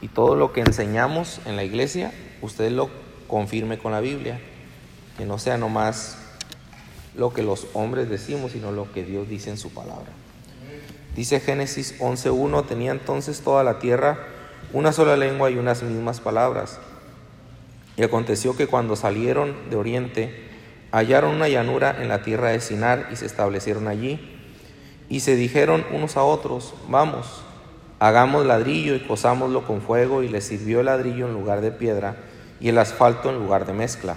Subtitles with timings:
[0.00, 2.12] Y todo lo que enseñamos en la iglesia,
[2.42, 2.90] usted lo
[3.26, 4.40] confirme con la Biblia.
[5.16, 6.18] Que no sea nomás
[7.16, 10.12] lo que los hombres decimos, sino lo que Dios dice en su palabra.
[11.16, 14.18] Dice Génesis 11.1, tenía entonces toda la tierra
[14.72, 16.78] una sola lengua y unas mismas palabras.
[17.96, 20.48] Y aconteció que cuando salieron de oriente,
[20.92, 24.36] hallaron una llanura en la tierra de Sinar y se establecieron allí.
[25.08, 27.42] Y se dijeron unos a otros, vamos,
[27.98, 32.16] hagamos ladrillo y cosámoslo con fuego, y les sirvió el ladrillo en lugar de piedra
[32.60, 34.16] y el asfalto en lugar de mezcla.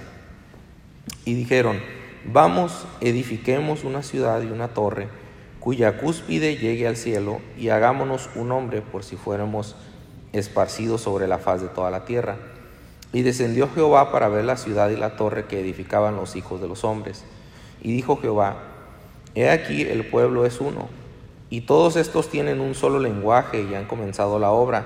[1.25, 1.79] Y dijeron,
[2.25, 5.07] vamos, edifiquemos una ciudad y una torre,
[5.59, 9.75] cuya cúspide llegue al cielo, y hagámonos un nombre por si fuéramos
[10.33, 12.37] esparcidos sobre la faz de toda la tierra.
[13.13, 16.67] Y descendió Jehová para ver la ciudad y la torre que edificaban los hijos de
[16.67, 17.25] los hombres.
[17.81, 18.55] Y dijo Jehová,
[19.35, 20.89] He aquí el pueblo es uno,
[21.51, 24.85] y todos estos tienen un solo lenguaje y han comenzado la obra,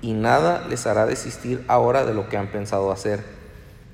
[0.00, 3.24] y nada les hará desistir ahora de lo que han pensado hacer.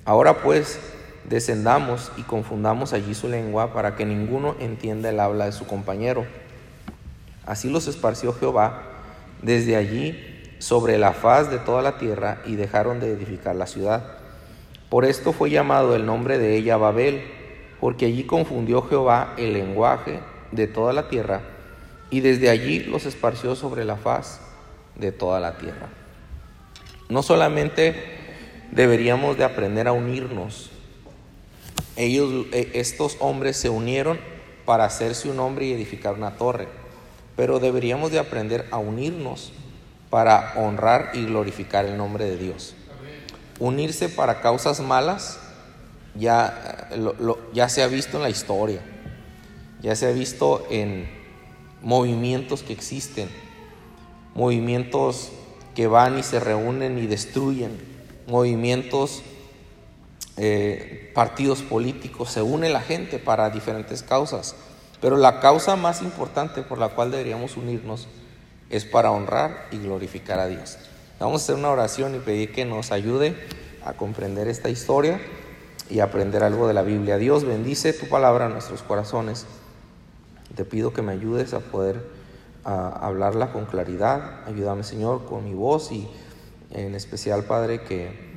[0.04, 0.78] Ahora pues,
[1.24, 6.26] descendamos y confundamos allí su lengua para que ninguno entienda el habla de su compañero.
[7.46, 8.82] Así los esparció Jehová
[9.40, 14.18] desde allí sobre la faz de toda la tierra y dejaron de edificar la ciudad.
[14.90, 17.22] Por esto fue llamado el nombre de ella Babel,
[17.80, 21.40] porque allí confundió Jehová el lenguaje de toda la tierra
[22.12, 24.38] y desde allí los esparció sobre la faz
[24.96, 25.88] de toda la tierra.
[27.08, 27.96] No solamente
[28.70, 30.70] deberíamos de aprender a unirnos,
[31.96, 34.20] ellos, eh, estos hombres se unieron
[34.66, 36.68] para hacerse un hombre y edificar una torre,
[37.34, 39.52] pero deberíamos de aprender a unirnos
[40.10, 42.74] para honrar y glorificar el nombre de Dios.
[43.58, 45.40] Unirse para causas malas
[46.14, 46.90] ya,
[47.54, 48.82] ya se ha visto en la historia,
[49.80, 51.21] ya se ha visto en
[51.82, 53.28] movimientos que existen,
[54.34, 55.32] movimientos
[55.74, 57.78] que van y se reúnen y destruyen,
[58.26, 59.22] movimientos,
[60.36, 64.54] eh, partidos políticos, se une la gente para diferentes causas,
[65.00, 68.08] pero la causa más importante por la cual deberíamos unirnos
[68.70, 70.78] es para honrar y glorificar a Dios.
[71.20, 73.36] Vamos a hacer una oración y pedir que nos ayude
[73.84, 75.20] a comprender esta historia
[75.90, 77.18] y aprender algo de la Biblia.
[77.18, 79.46] Dios bendice tu palabra en nuestros corazones.
[80.54, 82.04] Te pido que me ayudes a poder
[82.64, 84.46] hablarla con claridad.
[84.46, 86.08] Ayúdame, Señor, con mi voz y
[86.70, 88.32] en especial, Padre, que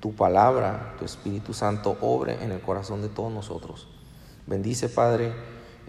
[0.00, 3.88] tu palabra, tu Espíritu Santo, obre en el corazón de todos nosotros.
[4.46, 5.32] Bendice, Padre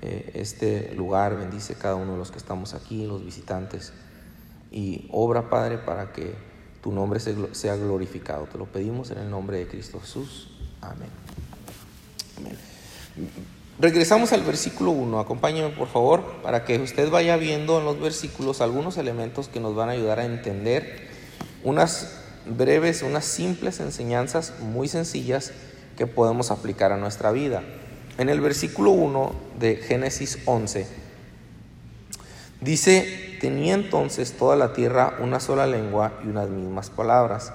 [0.02, 3.94] eh, este lugar, bendice cada uno de los que estamos aquí, los visitantes,
[4.72, 6.34] y obra, Padre, para que
[6.82, 8.46] tu nombre sea glorificado.
[8.46, 10.50] Te lo pedimos en el nombre de Cristo Jesús.
[10.82, 11.10] Amén.
[13.82, 15.20] Regresamos al versículo 1.
[15.20, 19.74] Acompáñeme, por favor, para que usted vaya viendo en los versículos algunos elementos que nos
[19.74, 21.08] van a ayudar a entender
[21.64, 25.52] unas breves, unas simples enseñanzas muy sencillas
[25.98, 27.64] que podemos aplicar a nuestra vida.
[28.20, 30.86] En el versículo 1 de Génesis 11
[32.60, 37.52] dice, tenía entonces toda la tierra una sola lengua y unas mismas palabras.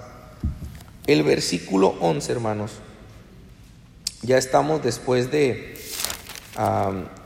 [1.07, 2.73] El versículo 11, hermanos,
[4.23, 5.76] ya estamos después de,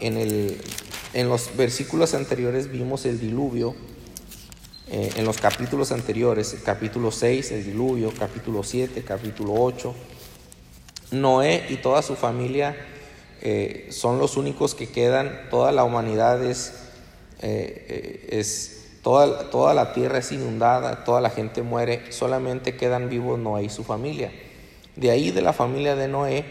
[0.01, 0.61] en, el,
[1.13, 3.75] en los versículos anteriores vimos el diluvio,
[4.93, 9.95] eh, en los capítulos anteriores, capítulo 6, el diluvio, capítulo 7, capítulo 8,
[11.13, 12.77] Noé y toda su familia
[13.41, 16.75] eh, son los únicos que quedan, toda la humanidad es,
[17.41, 23.39] eh, es toda, toda la tierra es inundada, toda la gente muere, solamente quedan vivos
[23.39, 24.33] Noé y su familia.
[24.97, 26.45] De ahí de la familia de Noé,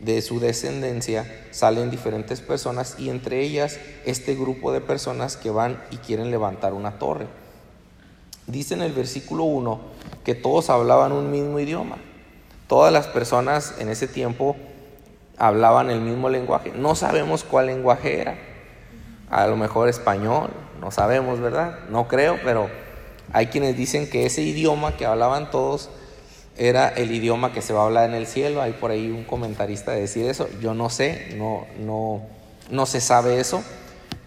[0.00, 5.82] de su descendencia, salen diferentes personas y entre ellas este grupo de personas que van
[5.90, 7.26] y quieren levantar una torre.
[8.46, 9.80] Dice en el versículo 1
[10.24, 11.96] que todos hablaban un mismo idioma.
[12.68, 14.56] Todas las personas en ese tiempo
[15.38, 16.72] hablaban el mismo lenguaje.
[16.74, 18.38] No sabemos cuál lenguaje era.
[19.30, 21.80] A lo mejor español, no sabemos, ¿verdad?
[21.90, 22.68] No creo, pero
[23.32, 25.90] hay quienes dicen que ese idioma que hablaban todos
[26.56, 28.62] era el idioma que se va a hablar en el cielo.
[28.62, 30.48] Hay por ahí un comentarista de decir eso.
[30.60, 32.22] Yo no sé, no, no,
[32.70, 33.62] no se sabe eso,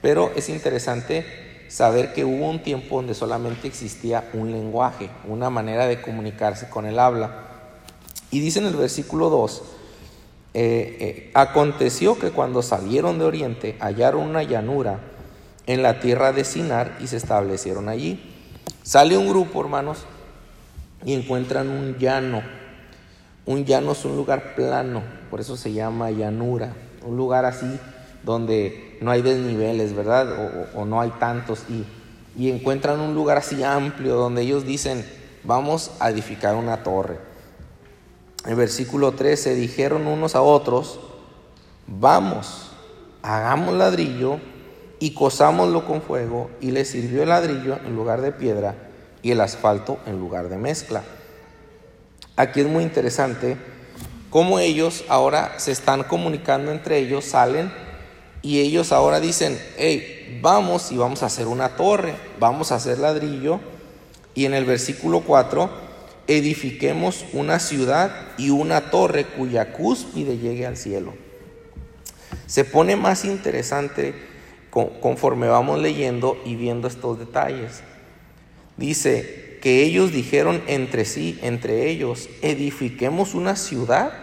[0.01, 1.25] pero es interesante
[1.69, 6.85] saber que hubo un tiempo donde solamente existía un lenguaje, una manera de comunicarse con
[6.85, 7.45] el habla.
[8.31, 9.63] Y dice en el versículo 2,
[10.53, 15.00] eh, eh, aconteció que cuando salieron de Oriente hallaron una llanura
[15.65, 18.33] en la tierra de Sinar y se establecieron allí.
[18.83, 20.00] Sale un grupo, hermanos,
[21.05, 22.41] y encuentran un llano.
[23.45, 26.73] Un llano es un lugar plano, por eso se llama llanura.
[27.05, 27.79] Un lugar así
[28.23, 30.27] donde no hay desniveles, ¿verdad?
[30.75, 31.63] O, no hay tantos.
[31.69, 31.85] Y,
[32.38, 35.05] y encuentran un lugar así amplio donde ellos dicen,
[35.44, 37.19] vamos a edificar una torre.
[38.45, 40.99] En versículo 13 dijeron unos a otros,
[41.85, 42.71] vamos,
[43.21, 44.39] hagamos ladrillo
[44.99, 48.87] y cosámoslo con fuego, y le sirvió el ladrillo en lugar de piedra
[49.27, 51.03] y el asfalto en lugar de mezcla.
[52.38, 53.57] Aquí es muy interesante
[54.29, 57.69] cómo ellos ahora se están comunicando entre ellos, salen
[58.41, 63.00] y ellos ahora dicen, hey, vamos y vamos a hacer una torre, vamos a hacer
[63.00, 63.59] ladrillo.
[64.33, 65.69] Y en el versículo 4,
[66.27, 71.15] edifiquemos una ciudad y una torre cuya cúspide llegue al cielo.
[72.45, 74.13] Se pone más interesante
[75.01, 77.83] conforme vamos leyendo y viendo estos detalles.
[78.77, 84.13] Dice que ellos dijeron entre sí, entre ellos, edifiquemos una ciudad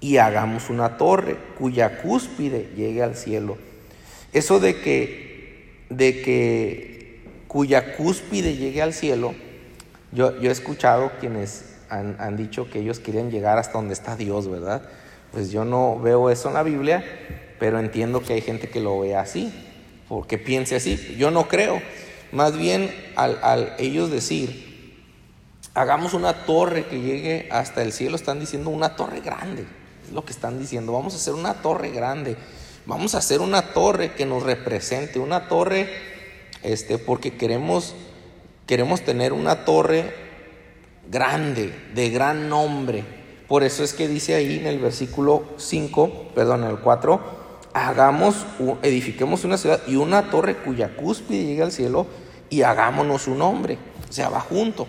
[0.00, 3.56] y hagamos una torre cuya cúspide llegue al cielo.
[4.32, 9.34] Eso de que, de que cuya cúspide llegue al cielo,
[10.12, 14.16] yo, yo he escuchado quienes han, han, dicho que ellos quieren llegar hasta donde está
[14.16, 14.82] Dios, ¿verdad?
[15.32, 17.04] Pues yo no veo eso en la Biblia,
[17.58, 19.52] pero entiendo que hay gente que lo ve así,
[20.08, 21.16] porque piense así.
[21.18, 21.80] Yo no creo.
[22.34, 25.02] Más bien al, al ellos decir,
[25.72, 29.66] hagamos una torre que llegue hasta el cielo, están diciendo una torre grande
[30.06, 30.92] es lo que están diciendo.
[30.92, 32.36] Vamos a hacer una torre grande.
[32.86, 35.18] Vamos a hacer una torre que nos represente.
[35.18, 35.88] Una torre,
[36.62, 37.94] este, porque queremos,
[38.66, 40.14] queremos tener una torre
[41.10, 43.04] grande, de gran nombre.
[43.48, 47.44] Por eso es que dice ahí en el versículo 5, perdón, en el 4,
[47.74, 48.46] hagamos,
[48.82, 52.06] edifiquemos una ciudad y una torre cuya cúspide llegue al cielo
[52.50, 53.78] y hagámonos un nombre.
[54.08, 54.86] O sea, va junto.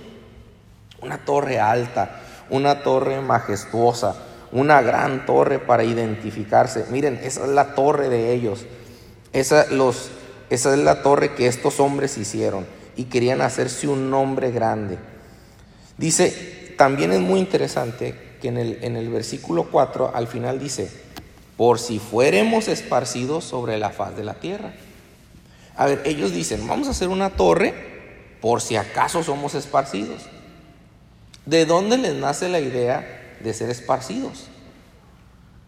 [1.01, 4.15] Una torre alta, una torre majestuosa,
[4.51, 6.85] una gran torre para identificarse.
[6.89, 8.65] Miren, esa es la torre de ellos.
[9.33, 10.09] Esa, los,
[10.49, 12.65] esa es la torre que estos hombres hicieron
[12.95, 14.97] y querían hacerse un nombre grande.
[15.97, 20.89] Dice, también es muy interesante que en el, en el versículo 4 al final dice,
[21.57, 24.73] por si fuéramos esparcidos sobre la faz de la tierra.
[25.75, 27.73] A ver, ellos dicen, vamos a hacer una torre
[28.41, 30.23] por si acaso somos esparcidos.
[31.45, 34.45] ¿De dónde les nace la idea de ser esparcidos.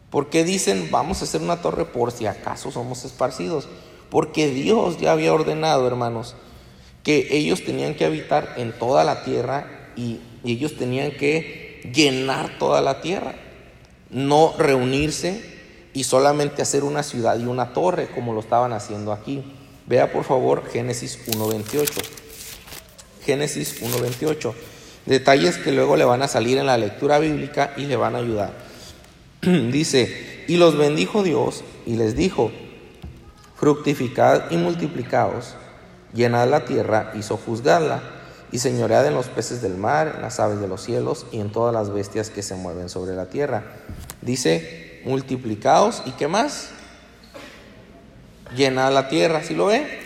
[0.09, 3.67] ¿Por qué dicen vamos a hacer una torre por si acaso somos esparcidos?
[4.09, 6.35] Porque Dios ya había ordenado, hermanos,
[7.03, 12.79] que ellos tenían que habitar en toda la tierra y, ellos tenían que llenar toda
[12.81, 13.35] la tierra,
[14.09, 15.43] no reunirse
[15.93, 19.43] y solamente hacer una ciudad y una torre como lo estaban haciendo aquí.
[19.87, 21.89] Vea por favor Génesis 1.28.
[23.23, 24.53] Génesis 1.28.
[25.05, 28.19] Detalles que luego le van a salir en la lectura bíblica y le van a
[28.19, 28.53] ayudar.
[29.41, 32.51] Dice, y los bendijo Dios y les dijo,
[33.55, 35.55] fructificad y multiplicaos,
[36.13, 38.03] llenad la tierra y sojuzgadla,
[38.51, 41.51] y señoread en los peces del mar, en las aves de los cielos y en
[41.51, 43.63] todas las bestias que se mueven sobre la tierra.
[44.21, 46.71] Dice, multiplicaos y qué más?
[48.55, 49.99] Llenad la tierra, ¿sí lo ve?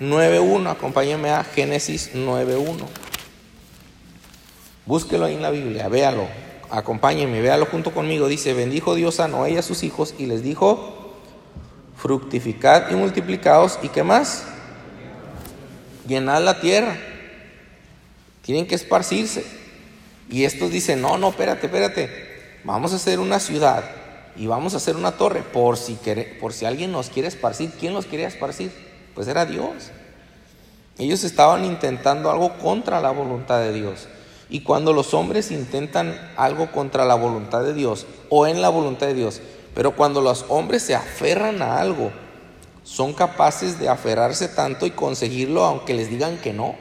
[0.00, 2.86] 9.1, acompáñenme a Génesis 9.1.
[4.86, 6.26] Búsquelo ahí en la Biblia, véalo,
[6.70, 8.28] acompáñenme, véalo junto conmigo.
[8.28, 11.14] Dice, bendijo Dios a Noé y a sus hijos y les dijo,
[11.96, 14.44] fructificad y multiplicaos y qué más?
[16.06, 16.96] Llenad la tierra.
[18.42, 19.44] Tienen que esparcirse.
[20.30, 22.28] Y estos dicen, no, no, espérate, espérate.
[22.64, 23.97] Vamos a hacer una ciudad
[24.38, 25.98] y vamos a hacer una torre por si,
[26.40, 27.72] por si alguien nos quiere esparcir.
[27.78, 28.70] ¿Quién los quería esparcir?
[29.14, 29.90] Pues era Dios.
[30.96, 34.08] Ellos estaban intentando algo contra la voluntad de Dios.
[34.48, 39.08] Y cuando los hombres intentan algo contra la voluntad de Dios o en la voluntad
[39.08, 39.40] de Dios,
[39.74, 42.12] pero cuando los hombres se aferran a algo,
[42.84, 46.76] son capaces de aferrarse tanto y conseguirlo aunque les digan que no.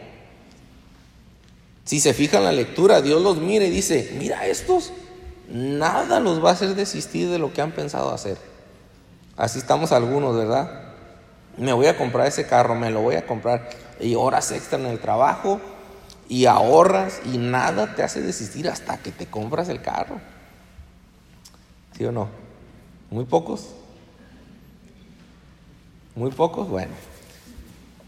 [1.84, 4.92] Si se fijan la lectura, Dios los mira y dice, mira estos,
[5.48, 8.38] nada los va a hacer desistir de lo que han pensado hacer.
[9.36, 10.94] Así estamos algunos, ¿verdad?
[11.58, 13.70] Me voy a comprar ese carro, me lo voy a comprar.
[14.00, 15.60] Y horas extra en el trabajo,
[16.30, 20.20] y ahorras y nada te hace desistir hasta que te compras el carro.
[21.98, 22.27] ¿Sí o no?
[23.10, 23.70] Muy pocos.
[26.16, 26.94] Muy pocos, bueno.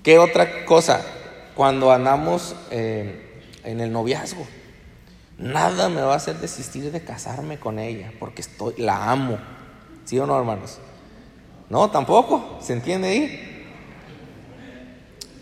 [0.04, 1.02] ¿Qué otra cosa?
[1.56, 4.46] Cuando andamos eh, en el noviazgo,
[5.40, 9.40] nada me va a hacer desistir de casarme con ella, porque estoy, la amo.
[10.06, 10.78] ¿Sí o no, hermanos?
[11.70, 12.60] No, tampoco.
[12.62, 13.50] ¿Se entiende ahí?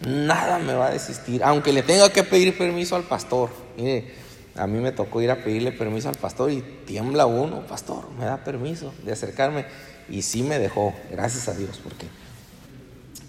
[0.05, 3.49] nada me va a desistir, aunque le tenga que pedir permiso al pastor.
[3.77, 4.13] Mire,
[4.55, 8.25] a mí me tocó ir a pedirle permiso al pastor y tiembla uno, pastor, me
[8.25, 9.65] da permiso de acercarme.
[10.09, 12.07] Y sí me dejó, gracias a Dios, porque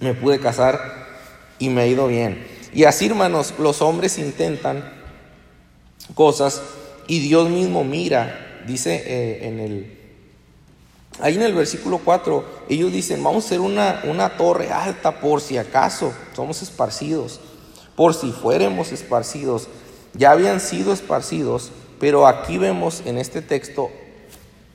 [0.00, 0.80] me pude casar
[1.58, 2.46] y me ha ido bien.
[2.72, 4.97] Y así, hermanos, los hombres intentan
[6.14, 6.62] cosas
[7.06, 9.98] y Dios mismo mira, dice eh, en el,
[11.20, 15.40] ahí en el versículo 4, ellos dicen, vamos a hacer una, una torre alta por
[15.40, 17.40] si acaso somos esparcidos,
[17.96, 19.68] por si fuéramos esparcidos.
[20.14, 23.90] Ya habían sido esparcidos, pero aquí vemos en este texto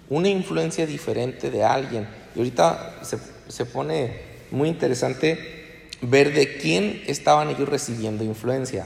[0.10, 2.08] una influencia diferente de alguien.
[2.36, 4.22] Y ahorita se, se pone
[4.52, 8.86] muy interesante ver de quién estaban ellos recibiendo influencia.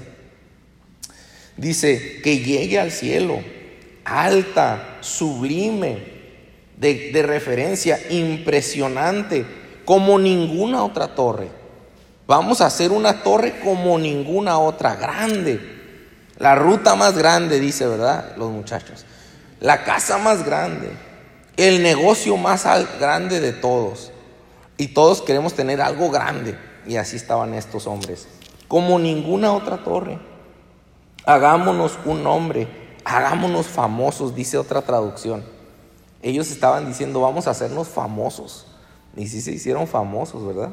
[1.58, 3.40] Dice, que llegue al cielo,
[4.06, 6.16] alta, sublime,
[6.78, 9.46] de, de, referencia, impresionante,
[9.84, 11.50] como ninguna otra torre.
[12.28, 15.60] Vamos a hacer una torre como ninguna otra, grande.
[16.38, 18.36] La ruta más grande, dice, ¿verdad?
[18.38, 19.06] Los muchachos.
[19.60, 20.92] La casa más grande.
[21.56, 22.66] El negocio más
[23.00, 24.12] grande de todos.
[24.78, 26.56] Y todos queremos tener algo grande.
[26.86, 28.28] Y así estaban estos hombres.
[28.68, 30.20] Como ninguna otra torre.
[31.27, 32.69] Hagámonos un nombre,
[33.03, 35.43] hagámonos famosos, dice otra traducción.
[36.22, 38.65] Ellos estaban diciendo, vamos a hacernos famosos.
[39.13, 40.72] Y sí se hicieron famosos, ¿verdad?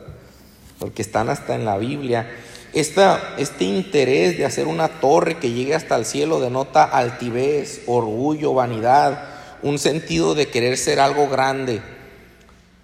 [0.78, 2.30] Porque están hasta en la Biblia.
[2.72, 9.24] Este interés de hacer una torre que llegue hasta el cielo denota altivez, orgullo, vanidad,
[9.64, 11.82] un sentido de querer ser algo grande,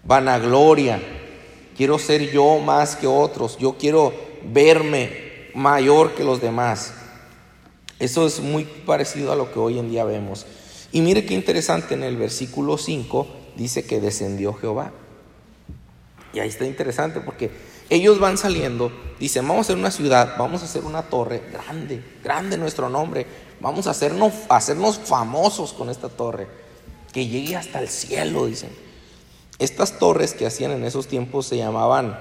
[0.02, 1.00] vanagloria.
[1.76, 4.12] Quiero ser yo más que otros, yo quiero
[4.42, 6.94] verme mayor que los demás.
[8.00, 10.46] Eso es muy parecido a lo que hoy en día vemos.
[10.90, 13.26] Y mire qué interesante en el versículo 5
[13.56, 14.92] dice que descendió Jehová.
[16.32, 17.50] Y ahí está interesante porque
[17.90, 22.02] ellos van saliendo, dicen, vamos a hacer una ciudad, vamos a hacer una torre grande,
[22.22, 23.26] grande nuestro nombre,
[23.60, 26.46] vamos a hacernos, hacernos famosos con esta torre,
[27.12, 28.70] que llegue hasta el cielo, dicen.
[29.58, 32.18] Estas torres que hacían en esos tiempos se llamaban,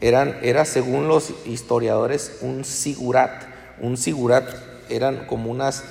[0.00, 3.44] eran, era según los historiadores un sigurat.
[3.80, 5.84] Un sigurat eran como unas,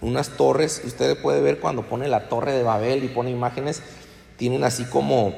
[0.00, 0.82] unas torres.
[0.84, 3.82] Usted puede ver cuando pone la torre de Babel y pone imágenes,
[4.36, 5.34] tienen así como,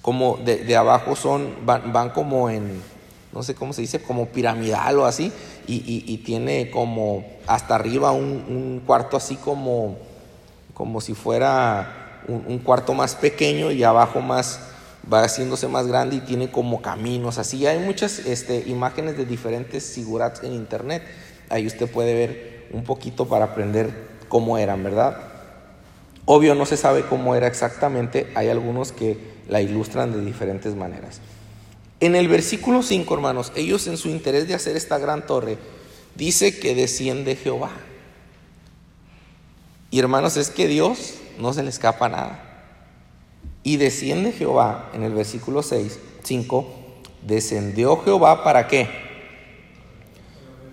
[0.00, 2.82] como de, abajo son, van, como en,
[3.32, 5.32] no sé cómo se dice, como piramidal o así,
[5.66, 9.96] y, tiene como hasta arriba un, cuarto así como,
[10.74, 14.60] como si fuera un, cuarto más pequeño y abajo más
[15.12, 17.66] va haciéndose más grande y tiene como caminos así.
[17.66, 21.02] Hay muchas este, imágenes de diferentes figurats en internet
[21.52, 23.92] ahí usted puede ver un poquito para aprender
[24.28, 25.18] cómo eran, ¿verdad?
[26.24, 29.18] Obvio no se sabe cómo era exactamente, hay algunos que
[29.48, 31.20] la ilustran de diferentes maneras.
[32.00, 35.58] En el versículo 5, hermanos, ellos en su interés de hacer esta gran torre,
[36.14, 37.70] dice que desciende Jehová.
[39.90, 42.48] Y hermanos, es que Dios no se le escapa nada.
[43.62, 46.66] Y desciende Jehová, en el versículo 6, 5,
[47.26, 49.11] descendió Jehová para qué?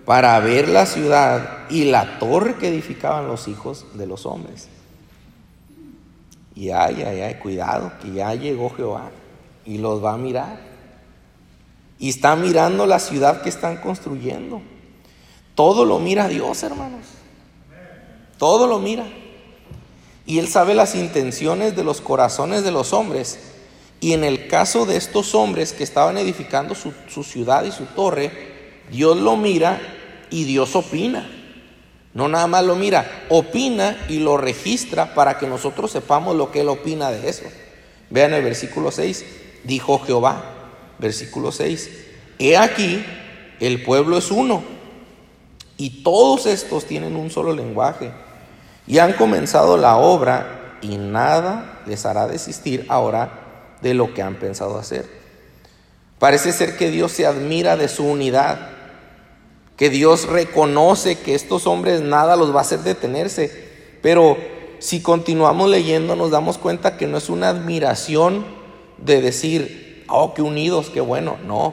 [0.04, 4.68] Para ver la ciudad y la torre que edificaban los hijos de los hombres.
[6.54, 9.10] Y ay, ay, ay, cuidado, que ya llegó Jehová
[9.64, 10.60] y los va a mirar.
[11.98, 14.62] Y está mirando la ciudad que están construyendo.
[15.54, 17.06] Todo lo mira Dios, hermanos.
[18.38, 19.06] Todo lo mira.
[20.26, 23.38] Y Él sabe las intenciones de los corazones de los hombres.
[24.00, 27.84] Y en el caso de estos hombres que estaban edificando su, su ciudad y su
[27.84, 28.49] torre,
[28.90, 29.80] Dios lo mira
[30.30, 31.28] y Dios opina.
[32.12, 36.62] No nada más lo mira, opina y lo registra para que nosotros sepamos lo que
[36.62, 37.44] Él opina de eso.
[38.10, 39.24] Vean el versículo 6,
[39.62, 40.42] dijo Jehová,
[40.98, 41.90] versículo 6,
[42.40, 43.04] he aquí,
[43.60, 44.62] el pueblo es uno
[45.76, 48.10] y todos estos tienen un solo lenguaje
[48.86, 54.34] y han comenzado la obra y nada les hará desistir ahora de lo que han
[54.34, 55.06] pensado hacer.
[56.18, 58.79] Parece ser que Dios se admira de su unidad
[59.80, 63.50] que Dios reconoce que estos hombres nada los va a hacer detenerse.
[64.02, 64.36] Pero
[64.78, 68.44] si continuamos leyendo nos damos cuenta que no es una admiración
[68.98, 71.38] de decir, oh, qué unidos, qué bueno.
[71.46, 71.72] No,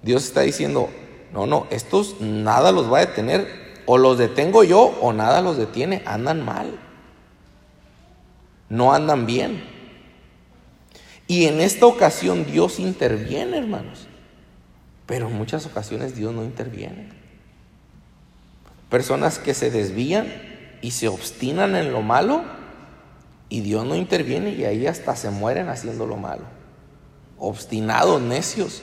[0.00, 0.88] Dios está diciendo,
[1.30, 3.66] no, no, estos nada los va a detener.
[3.84, 6.02] O los detengo yo o nada los detiene.
[6.06, 6.78] Andan mal.
[8.70, 9.62] No andan bien.
[11.26, 14.06] Y en esta ocasión Dios interviene, hermanos.
[15.04, 17.15] Pero en muchas ocasiones Dios no interviene.
[18.88, 20.26] Personas que se desvían
[20.80, 22.42] y se obstinan en lo malo
[23.48, 26.42] y Dios no interviene y ahí hasta se mueren haciendo lo malo.
[27.38, 28.82] Obstinados, necios.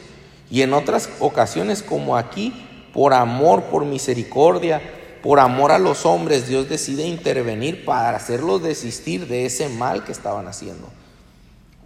[0.50, 2.53] Y en otras ocasiones como aquí,
[2.93, 4.81] por amor, por misericordia,
[5.22, 10.12] por amor a los hombres, Dios decide intervenir para hacerlos desistir de ese mal que
[10.12, 10.89] estaban haciendo.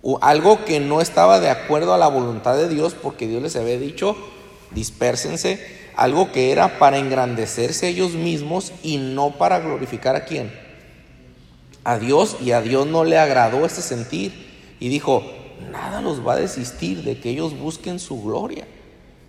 [0.02, 3.56] O algo que no estaba de acuerdo a la voluntad de Dios porque Dios les
[3.56, 4.18] había dicho,
[4.72, 10.54] dispérsense, algo que era para engrandecerse ellos mismos y no para glorificar a quién.
[11.84, 15.24] A Dios y a Dios no le agradó ese sentir y dijo,
[15.72, 18.68] nada los va a desistir de que ellos busquen su gloria,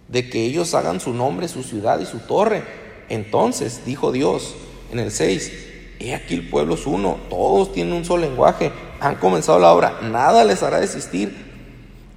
[0.08, 2.62] de que ellos hagan su nombre, su ciudad y su torre.
[3.08, 4.54] Entonces dijo Dios
[4.92, 5.52] en el 6,
[6.00, 10.00] he aquí el pueblo es uno, todos tienen un solo lenguaje, han comenzado la obra,
[10.02, 11.47] nada les hará desistir.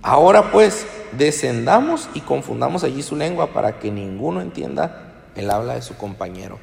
[0.01, 0.85] Ahora pues,
[1.17, 6.59] descendamos y confundamos allí su lengua para que ninguno entienda el habla de su compañero.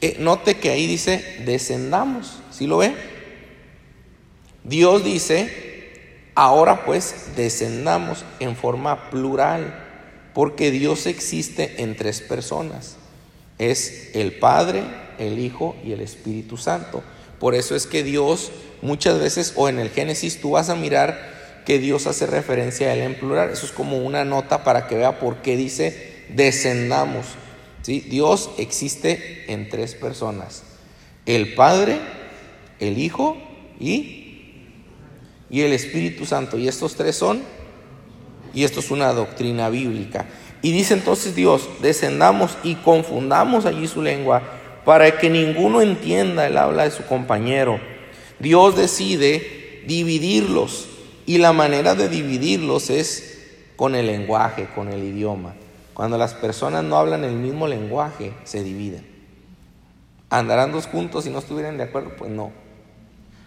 [0.00, 2.94] Eh, note que ahí dice, descendamos, ¿sí lo ve?
[4.64, 5.92] Dios dice,
[6.34, 9.86] ahora pues, descendamos en forma plural,
[10.32, 12.96] porque Dios existe en tres personas.
[13.58, 14.84] Es el Padre,
[15.18, 17.02] el Hijo y el Espíritu Santo.
[17.38, 21.39] Por eso es que Dios muchas veces, o en el Génesis, tú vas a mirar
[21.70, 23.50] que Dios hace referencia a él en plural.
[23.50, 27.26] Eso es como una nota para que vea por qué dice descendamos.
[27.86, 30.64] Dios existe en tres personas.
[31.26, 32.00] El Padre,
[32.80, 33.36] el Hijo
[33.78, 34.64] y,
[35.48, 36.58] y el Espíritu Santo.
[36.58, 37.40] Y estos tres son,
[38.52, 40.26] y esto es una doctrina bíblica.
[40.62, 44.42] Y dice entonces Dios, descendamos y confundamos allí su lengua
[44.84, 47.78] para que ninguno entienda el habla de su compañero.
[48.40, 50.89] Dios decide dividirlos
[51.26, 53.38] y la manera de dividirlos es
[53.76, 55.54] con el lenguaje, con el idioma.
[55.94, 59.06] Cuando las personas no hablan el mismo lenguaje, se dividen.
[60.30, 62.12] ¿Andarán dos juntos y no estuvieran de acuerdo?
[62.16, 62.52] Pues no.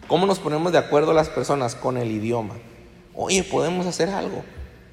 [0.08, 2.56] ¿Cómo nos ponemos de acuerdo las personas con el idioma?
[3.15, 4.44] Oye, podemos hacer algo.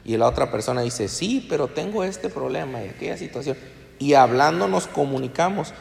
[0.05, 3.57] Y la otra persona dice, sí, pero tengo este problema y aquella situación.
[3.99, 5.75] Y hablando nos comunicamos.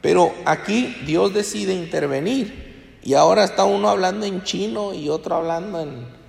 [0.00, 2.98] Pero aquí Dios decide intervenir.
[3.02, 6.21] Y ahora está uno hablando en chino y otro hablando en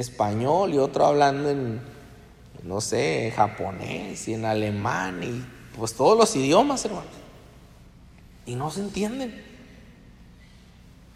[0.00, 1.80] español y otro hablando en,
[2.62, 5.44] no sé, japonés y en alemán y
[5.78, 7.06] pues todos los idiomas, hermano.
[8.46, 9.42] Y no se entienden.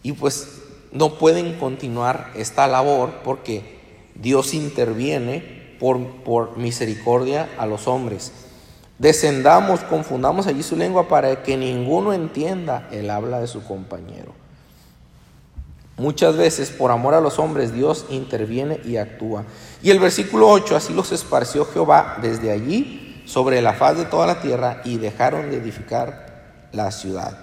[0.03, 3.79] Y pues no pueden continuar esta labor porque
[4.15, 8.31] Dios interviene por, por misericordia a los hombres.
[8.97, 14.34] Descendamos, confundamos allí su lengua para que ninguno entienda el habla de su compañero.
[15.97, 19.45] Muchas veces por amor a los hombres Dios interviene y actúa.
[19.81, 24.27] Y el versículo 8, así los esparció Jehová desde allí sobre la faz de toda
[24.27, 27.37] la tierra y dejaron de edificar la ciudad.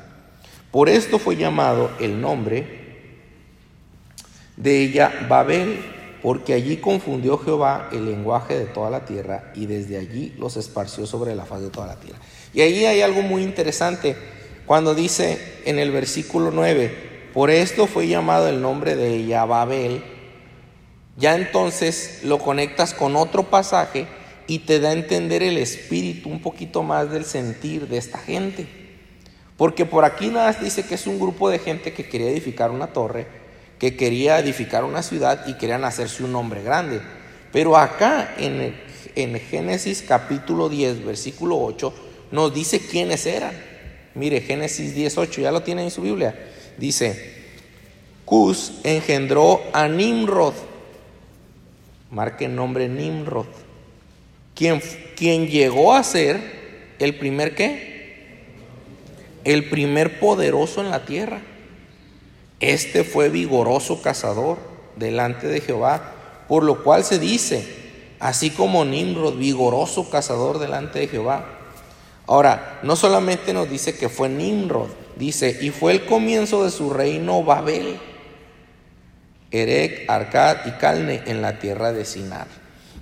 [0.71, 2.83] Por esto fue llamado el nombre
[4.57, 5.85] de ella Babel,
[6.23, 11.07] porque allí confundió Jehová el lenguaje de toda la tierra y desde allí los esparció
[11.07, 12.19] sobre la faz de toda la tierra.
[12.55, 14.15] Y ahí hay algo muy interesante
[14.67, 20.03] cuando dice en el versículo 9, por esto fue llamado el nombre de ella Babel.
[21.17, 24.07] Ya entonces lo conectas con otro pasaje
[24.47, 28.67] y te da a entender el espíritu un poquito más del sentir de esta gente.
[29.57, 32.89] Porque por aquí nada dice que es un grupo de gente que quería edificar una
[32.89, 33.27] torre,
[33.79, 37.01] que quería edificar una ciudad y querían hacerse un nombre grande.
[37.53, 38.75] Pero acá en,
[39.15, 41.95] en Génesis capítulo 10, versículo 8,
[42.31, 43.53] nos dice quiénes eran.
[44.15, 46.35] Mire, Génesis 10, 8, ya lo tienen en su Biblia.
[46.79, 47.33] Dice,
[48.25, 50.55] Cus engendró a Nimrod.
[52.11, 53.47] Marque el nombre Nimrod.
[54.55, 54.81] Quien,
[55.17, 58.47] quien llegó a ser el primer qué?
[59.45, 61.41] El primer poderoso en la tierra.
[62.61, 64.59] Este fue vigoroso cazador
[64.97, 66.13] delante de Jehová,
[66.49, 67.67] por lo cual se dice,
[68.21, 71.45] así como Nimrod, vigoroso cazador delante de Jehová.
[72.27, 76.91] Ahora, no solamente nos dice que fue Nimrod, dice, y fue el comienzo de su
[76.91, 77.99] reino Babel,
[79.51, 82.47] Erec, Arcad y Calne en la tierra de Sinar.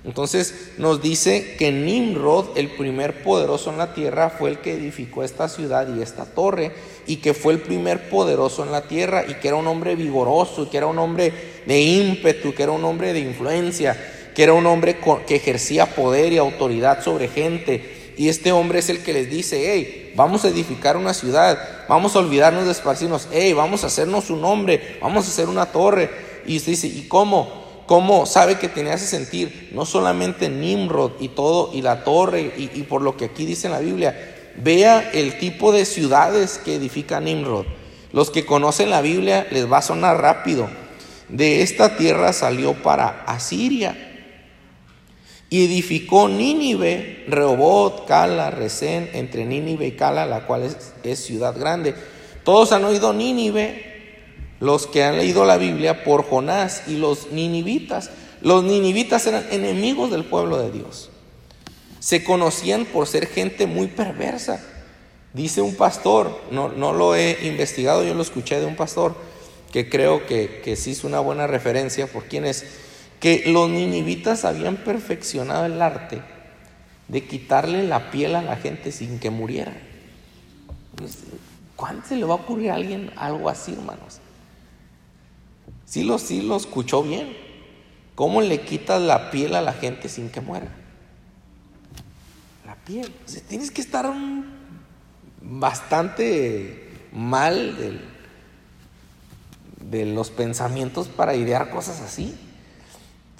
[0.03, 5.23] Entonces nos dice que Nimrod, el primer poderoso en la tierra, fue el que edificó
[5.23, 6.71] esta ciudad y esta torre,
[7.05, 10.69] y que fue el primer poderoso en la tierra, y que era un hombre vigoroso,
[10.69, 11.31] que era un hombre
[11.67, 13.95] de ímpetu, que era un hombre de influencia,
[14.33, 14.97] que era un hombre
[15.27, 19.73] que ejercía poder y autoridad sobre gente, y este hombre es el que les dice,
[19.73, 21.57] hey, vamos a edificar una ciudad,
[21.89, 25.65] vamos a olvidarnos de esparcirnos, hey, vamos a hacernos un nombre, vamos a hacer una
[25.65, 26.07] torre.
[26.45, 27.81] Y usted dice, ¿y cómo?
[27.87, 29.71] ¿Cómo sabe que tenía ese sentir?
[29.73, 33.65] No solamente Nimrod y todo, y la torre, y, y por lo que aquí dice
[33.65, 37.65] en la Biblia, vea el tipo de ciudades que edifica Nimrod.
[38.13, 40.69] Los que conocen la Biblia les va a sonar rápido.
[41.27, 44.10] De esta tierra salió para Asiria
[45.51, 50.63] y edificó Nínive, Rehobot, Cala, Resén, entre Nínive y Cala, la cual
[51.03, 51.93] es, ciudad grande.
[52.45, 54.15] Todos han oído Nínive,
[54.61, 58.11] los que han leído la Biblia, por Jonás y los ninivitas.
[58.41, 61.09] Los ninivitas eran enemigos del pueblo de Dios.
[61.99, 64.65] Se conocían por ser gente muy perversa.
[65.33, 69.15] Dice un pastor, no, no lo he investigado, yo lo escuché de un pastor,
[69.73, 72.63] que creo que, que sí es una buena referencia por quien es,
[73.21, 76.23] que los ninivitas habían perfeccionado el arte
[77.07, 79.73] de quitarle la piel a la gente sin que muriera.
[80.95, 81.19] Pues,
[81.75, 84.19] ¿Cuándo se le va a ocurrir a alguien algo así, hermanos?
[85.85, 87.37] Sí lo, sí lo escuchó bien.
[88.15, 90.69] ¿Cómo le quitas la piel a la gente sin que muera?
[92.65, 93.13] La piel.
[93.47, 94.11] tienes que estar
[95.41, 98.01] bastante mal
[99.79, 102.35] de los pensamientos para idear cosas así.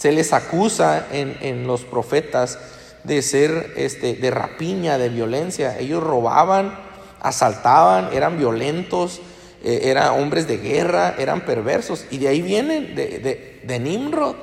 [0.01, 2.57] Se les acusa en, en los profetas
[3.03, 5.77] de ser este, de rapiña, de violencia.
[5.77, 6.73] Ellos robaban,
[7.19, 9.21] asaltaban, eran violentos,
[9.63, 12.05] eh, eran hombres de guerra, eran perversos.
[12.09, 14.37] Y de ahí vienen, de, de, Nimrod.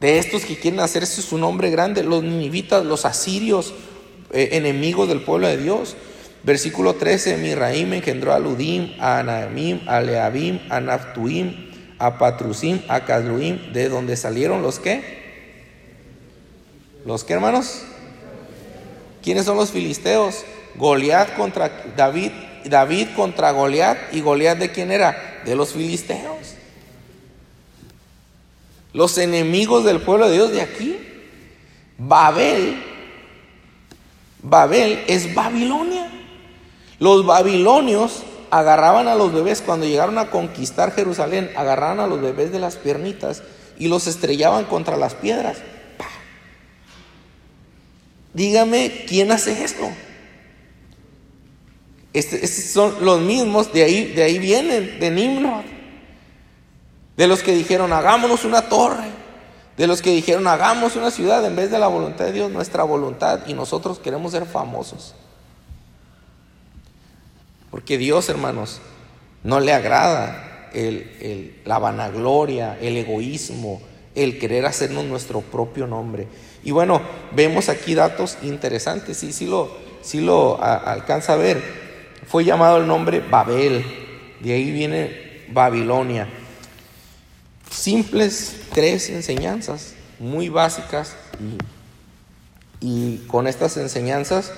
[0.00, 3.74] De estos que quieren hacerse su nombre grande, los ninivitas, los asirios,
[4.32, 5.94] eh, enemigos del pueblo de Dios.
[6.42, 11.69] Versículo 13, Miraim engendró a Ludim, a Anaimim, a Leabim, a Naftuim,
[12.00, 15.20] a Patrusim, a Cadluim, de donde salieron los que
[17.04, 17.82] ¿Los qué hermanos?
[19.22, 20.44] ¿Quiénes son los filisteos?
[20.76, 22.30] Goliat contra David,
[22.64, 25.40] David contra Goliat y Goliat de quién era?
[25.44, 26.54] De los filisteos.
[28.92, 30.98] Los enemigos del pueblo de Dios de aquí.
[31.96, 32.82] Babel,
[34.42, 36.10] Babel es Babilonia.
[36.98, 42.52] Los babilonios agarraban a los bebés cuando llegaron a conquistar Jerusalén, agarraban a los bebés
[42.52, 43.42] de las piernitas
[43.78, 45.58] y los estrellaban contra las piedras
[48.32, 49.90] Dígame, ¿quién hace esto?
[52.12, 55.64] Estos este son los mismos, de ahí, de ahí vienen, de Nimrod.
[57.16, 59.08] De los que dijeron, hagámonos una torre.
[59.76, 62.84] De los que dijeron, hagamos una ciudad en vez de la voluntad de Dios, nuestra
[62.84, 63.40] voluntad.
[63.46, 65.14] Y nosotros queremos ser famosos.
[67.70, 68.80] Porque Dios, hermanos,
[69.42, 70.70] no le agrada
[71.64, 73.80] la vanagloria, el egoísmo,
[74.14, 76.26] el querer hacernos nuestro propio nombre.
[76.62, 77.00] Y bueno,
[77.32, 79.70] vemos aquí datos interesantes, sí, sí lo,
[80.14, 81.62] lo alcanza a ver.
[82.26, 83.84] Fue llamado el nombre Babel,
[84.40, 86.28] de ahí viene Babilonia.
[87.70, 91.16] Simples tres enseñanzas, muy básicas,
[92.80, 94.52] y con estas enseñanzas,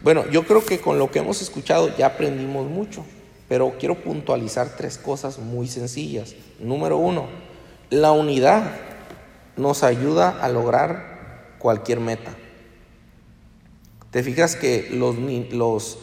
[0.00, 3.04] bueno, yo creo que con lo que hemos escuchado ya aprendimos mucho,
[3.48, 6.34] pero quiero puntualizar tres cosas muy sencillas.
[6.60, 7.26] Número uno,
[7.90, 8.70] la unidad
[9.56, 12.32] nos ayuda a lograr cualquier meta.
[14.10, 15.16] Te fijas que los,
[15.50, 15.98] los,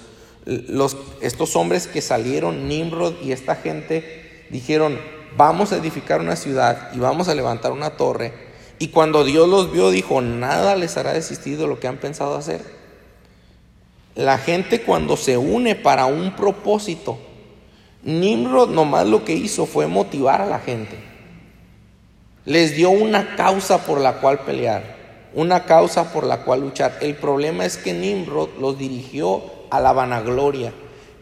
[0.46, 5.00] los, estos hombres que salieron, Nimrod y esta gente, dijeron,
[5.38, 8.34] vamos a edificar una ciudad y vamos a levantar una torre.
[8.78, 12.36] Y cuando Dios los vio, dijo, nada les hará desistir de lo que han pensado
[12.36, 12.75] hacer.
[14.16, 17.18] La gente cuando se une para un propósito,
[18.04, 20.98] Nimrod nomás lo que hizo fue motivar a la gente.
[22.46, 24.96] Les dio una causa por la cual pelear
[25.36, 26.98] una causa por la cual luchar.
[27.02, 30.74] El problema es que Nimrod los dirigió a la vanagloria,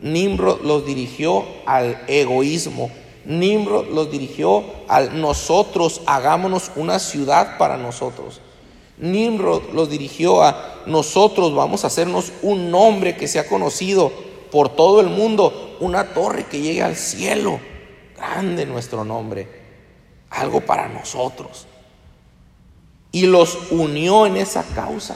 [0.02, 2.92] Nimrod los dirigió al egoísmo,
[3.26, 8.40] Nimrod los dirigió al nosotros, hagámonos una ciudad para nosotros.
[8.98, 14.12] Nimrod los dirigió a nosotros, vamos a hacernos un nombre que sea conocido
[14.52, 17.60] por todo el mundo, una torre que llegue al cielo.
[18.16, 19.48] Grande nuestro nombre,
[20.30, 21.68] algo para nosotros
[23.14, 25.16] y los unió en esa causa,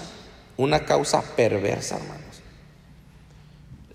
[0.56, 2.24] una causa perversa, hermanos.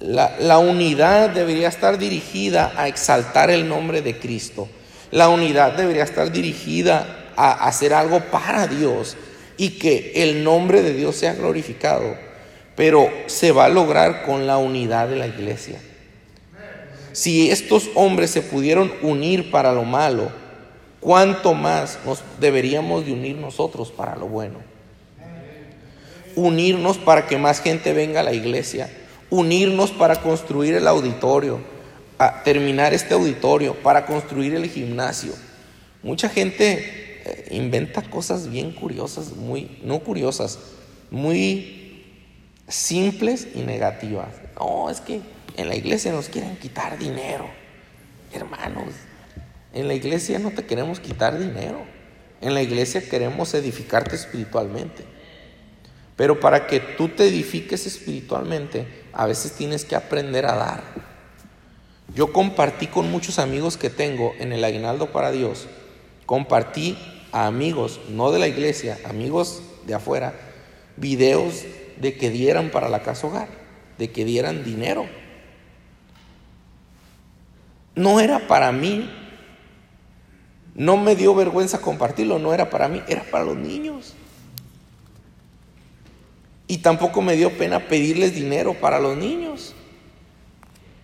[0.01, 4.69] La, unidad debería estar dirigida a exaltar el nombre de Cristo.
[5.13, 9.17] La unidad debería estar dirigida a hacer algo para Dios
[9.63, 12.17] y que el nombre de Dios sea glorificado.
[12.75, 15.81] Pero se va a lograr con la unidad de la iglesia.
[17.13, 20.33] Si estos hombres se pudieron unir para lo malo,
[20.99, 24.59] ¿cuánto más nos deberíamos de unir nosotros para lo bueno?
[26.35, 28.91] Unirnos para que más gente venga a la iglesia,
[29.31, 31.61] unirnos para construir el auditorio,
[32.19, 35.35] a terminar este auditorio, para construir el gimnasio.
[36.03, 40.59] Mucha gente eh, inventa cosas bien curiosas, muy, no curiosas,
[41.11, 42.05] muy
[42.69, 44.29] simples y negativas.
[44.59, 45.21] No, es que
[45.57, 47.47] en la iglesia nos quieren quitar dinero.
[48.33, 48.95] Hermanos,
[49.73, 51.83] en la iglesia no te queremos quitar dinero.
[52.41, 55.05] En la iglesia queremos edificarte espiritualmente.
[56.17, 60.83] Pero para que tú te edifiques espiritualmente, a veces tienes que aprender a dar.
[62.15, 65.69] Yo compartí con muchos amigos que tengo en el aguinaldo para Dios.
[66.27, 66.97] Compartí
[67.33, 70.35] a amigos, no de la iglesia, amigos de afuera.
[70.97, 71.65] videos
[71.97, 73.49] de que dieran para la casa hogar,
[73.99, 75.07] de que dieran dinero.
[77.95, 79.11] No era para mí,
[80.75, 84.15] no me dio vergüenza compartirlo, no era para mí, era para los niños.
[86.67, 89.75] Y tampoco me dio pena pedirles dinero para los niños.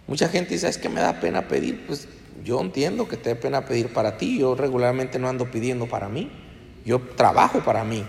[0.06, 1.86] Mucha gente dice, es que me da pena pedir.
[1.86, 2.08] Pues
[2.44, 4.38] yo entiendo que te da pena pedir para ti.
[4.38, 6.30] Yo regularmente no ando pidiendo para mí.
[6.84, 8.04] Yo trabajo para mí.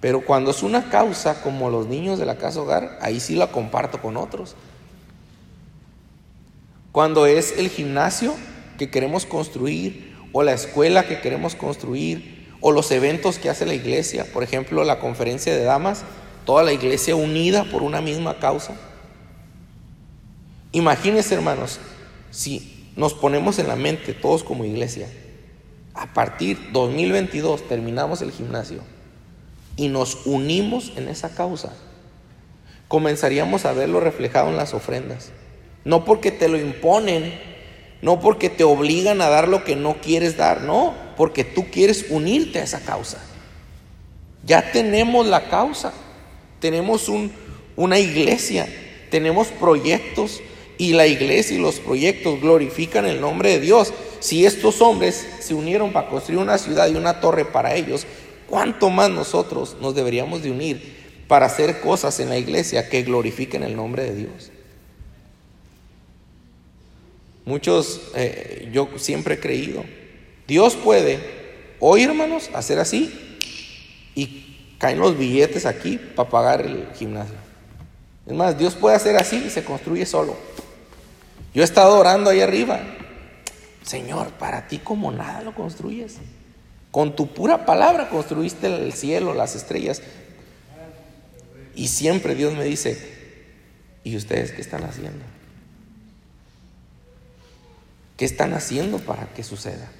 [0.00, 3.52] Pero cuando es una causa como los niños de la casa hogar, ahí sí la
[3.52, 4.56] comparto con otros.
[6.92, 8.34] Cuando es el gimnasio
[8.78, 13.74] que queremos construir, o la escuela que queremos construir, o los eventos que hace la
[13.74, 16.02] iglesia, por ejemplo, la conferencia de damas,
[16.46, 18.74] toda la iglesia unida por una misma causa.
[20.72, 21.78] Imagínense, hermanos,
[22.30, 25.08] si nos ponemos en la mente todos como iglesia,
[25.94, 28.82] a partir 2022 terminamos el gimnasio
[29.74, 31.72] y nos unimos en esa causa,
[32.88, 35.30] comenzaríamos a verlo reflejado en las ofrendas.
[35.82, 37.40] No porque te lo imponen,
[38.02, 42.04] no porque te obligan a dar lo que no quieres dar, no, porque tú quieres
[42.10, 43.16] unirte a esa causa.
[44.44, 45.94] Ya tenemos la causa,
[46.60, 47.10] tenemos
[47.76, 48.68] una iglesia,
[49.10, 50.42] tenemos proyectos
[50.80, 53.92] y la iglesia y los proyectos glorifican el nombre de Dios.
[54.18, 58.06] Si estos hombres se unieron para construir una ciudad y una torre para ellos,
[58.48, 60.96] ¿cuánto más nosotros nos deberíamos de unir
[61.28, 64.50] para hacer cosas en la iglesia que glorifiquen el nombre de Dios?
[67.44, 69.84] Muchos, eh, yo siempre he creído,
[70.48, 71.20] Dios puede
[71.78, 73.12] hoy, hermanos, hacer así
[74.14, 77.36] y caen los billetes aquí para pagar el gimnasio.
[78.26, 80.36] Es más, Dios puede hacer así y se construye solo.
[81.52, 82.80] Yo he estado orando ahí arriba.
[83.82, 86.18] Señor, para ti como nada lo construyes.
[86.90, 90.02] Con tu pura palabra construiste el cielo, las estrellas.
[91.74, 92.98] Y siempre Dios me dice,
[94.04, 95.24] ¿y ustedes qué están haciendo?
[98.16, 99.90] ¿Qué están haciendo para que suceda?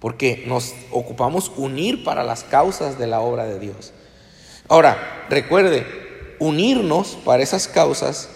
[0.00, 3.92] Porque nos ocupamos unir para las causas de la obra de Dios.
[4.68, 5.86] Ahora, recuerde,
[6.38, 8.28] unirnos para esas causas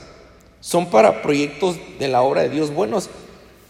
[0.62, 3.11] son para proyectos de la obra de Dios buenos.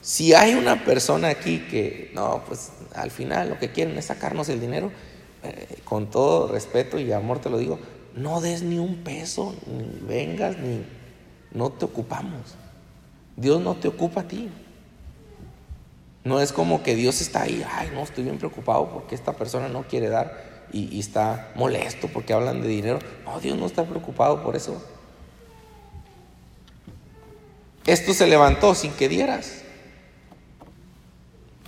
[0.03, 4.51] Si hay una persona aquí que, no, pues al final lo que quieren es sacarnos
[4.51, 4.93] el dinero,
[5.43, 7.79] eh, con todo respeto y amor te lo digo,
[8.15, 10.85] no des ni un peso, ni vengas, ni
[11.53, 12.57] no te ocupamos.
[13.37, 14.51] Dios no te ocupa a ti.
[16.25, 19.69] No es como que Dios está ahí, ay, no, estoy bien preocupado porque esta persona
[19.69, 22.99] no quiere dar y, y está molesto porque hablan de dinero.
[23.25, 24.81] No, Dios no está preocupado por eso.
[27.87, 29.63] Esto se levantó sin que dieras.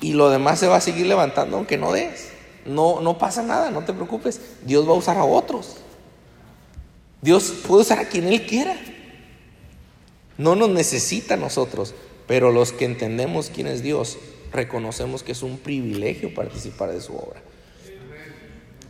[0.00, 2.30] Y lo demás se va a seguir levantando aunque no des.
[2.66, 4.40] No, no pasa nada, no te preocupes.
[4.64, 5.76] Dios va a usar a otros.
[7.22, 8.76] Dios puede usar a quien Él quiera.
[10.36, 11.94] No nos necesita a nosotros,
[12.26, 14.18] pero los que entendemos quién es Dios,
[14.52, 17.40] reconocemos que es un privilegio participar de su obra.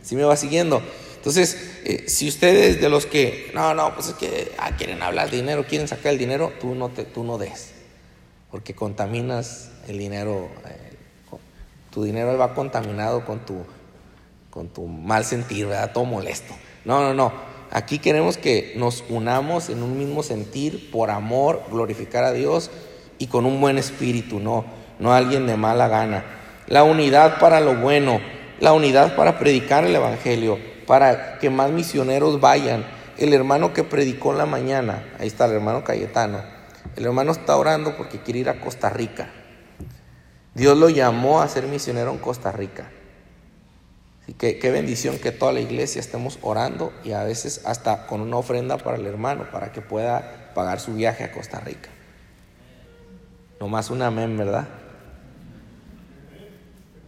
[0.01, 0.81] Si me va siguiendo?
[1.25, 5.31] Entonces, eh, si ustedes de los que, no, no, pues es que ah, quieren hablar
[5.31, 7.71] de dinero, quieren sacar el dinero, tú no, te, tú no des,
[8.51, 10.95] porque contaminas el dinero, eh,
[11.89, 13.65] tu dinero va contaminado con tu,
[14.51, 15.93] con tu mal sentir, ¿verdad?
[15.93, 16.53] Todo molesto.
[16.83, 17.33] No, no, no.
[17.71, 22.69] Aquí queremos que nos unamos en un mismo sentir, por amor, glorificar a Dios
[23.17, 24.63] y con un buen espíritu, no,
[24.99, 26.23] no alguien de mala gana.
[26.67, 28.21] La unidad para lo bueno,
[28.59, 32.85] la unidad para predicar el Evangelio para que más misioneros vayan.
[33.17, 36.41] El hermano que predicó en la mañana, ahí está el hermano Cayetano,
[36.95, 39.29] el hermano está orando porque quiere ir a Costa Rica.
[40.53, 42.89] Dios lo llamó a ser misionero en Costa Rica.
[44.23, 48.21] Así que qué bendición que toda la iglesia estemos orando y a veces hasta con
[48.21, 51.89] una ofrenda para el hermano para que pueda pagar su viaje a Costa Rica.
[53.59, 54.67] No más un amén, ¿verdad?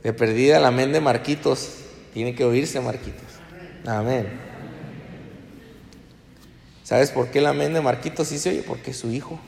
[0.04, 1.86] De perdida el amén de Marquitos.
[2.14, 3.27] Tiene que oírse Marquitos.
[3.86, 4.28] Amén.
[6.84, 8.64] ¿Sabes por qué el amén de Marquito sí se oye?
[8.64, 9.40] Porque es su hijo.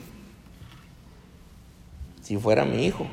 [2.22, 3.06] Si fuera mi hijo,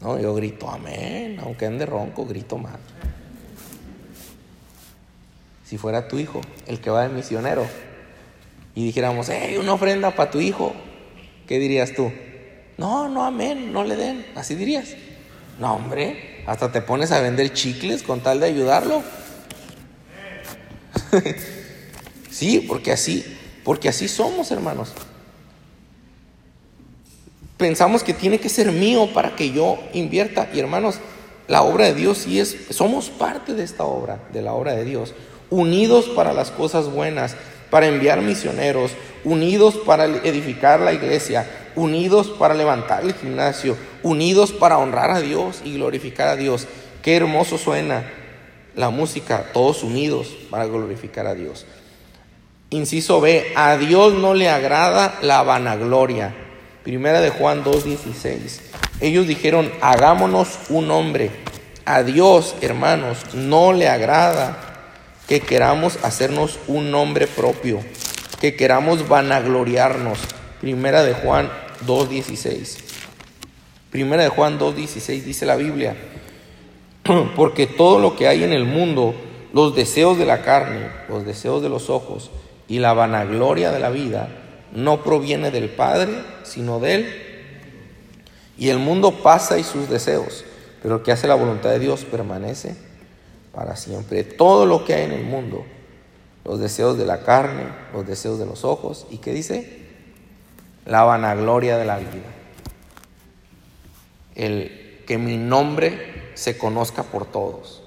[0.00, 2.78] no, yo grito amén, aunque ande ronco, grito más.
[5.64, 7.66] Si fuera tu hijo, el que va de misionero,
[8.74, 10.74] y dijéramos, hey, una ofrenda para tu hijo,
[11.46, 12.10] ¿qué dirías tú?
[12.78, 14.96] No, no, amén, no le den, así dirías.
[15.60, 19.02] No, hombre, hasta te pones a vender chicles con tal de ayudarlo.
[22.30, 23.24] sí, porque así,
[23.64, 24.92] porque así somos, hermanos.
[27.56, 30.48] Pensamos que tiene que ser mío para que yo invierta.
[30.52, 30.96] Y hermanos,
[31.46, 34.84] la obra de Dios sí es, somos parte de esta obra, de la obra de
[34.84, 35.14] Dios.
[35.50, 37.36] unidos para las cosas buenas,
[37.68, 41.46] para enviar misioneros, unidos para edificar la iglesia,
[41.76, 46.66] unidos para levantar el gimnasio, unidos para honrar a Dios y glorificar a Dios.
[47.02, 48.10] Qué hermoso suena
[48.74, 51.66] la música, todos unidos para glorificar a Dios.
[52.70, 56.34] Inciso B, a Dios no le agrada la vanagloria.
[56.82, 58.60] Primera de Juan 2.16.
[59.00, 61.30] Ellos dijeron, hagámonos un hombre.
[61.84, 64.56] A Dios, hermanos, no le agrada
[65.28, 67.80] que queramos hacernos un nombre propio,
[68.40, 70.18] que queramos vanagloriarnos.
[70.60, 71.50] Primera de Juan
[71.86, 72.78] 2.16.
[73.90, 75.94] Primera de Juan 2.16 dice la Biblia,
[77.36, 79.14] porque todo lo que hay en el mundo,
[79.52, 82.30] los deseos de la carne, los deseos de los ojos
[82.68, 84.28] y la vanagloria de la vida,
[84.72, 86.12] no proviene del Padre,
[86.44, 87.14] sino de Él.
[88.56, 90.44] Y el mundo pasa y sus deseos,
[90.82, 92.76] pero el que hace la voluntad de Dios permanece
[93.52, 94.24] para siempre.
[94.24, 95.64] Todo lo que hay en el mundo,
[96.44, 99.82] los deseos de la carne, los deseos de los ojos, ¿y qué dice?
[100.86, 102.30] La vanagloria de la vida.
[104.34, 107.82] El que mi nombre se conozca por todos.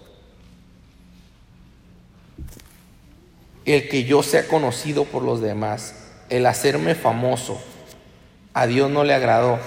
[3.65, 5.95] El que yo sea conocido por los demás.
[6.29, 7.61] El hacerme famoso.
[8.53, 9.59] A Dios no le agradó.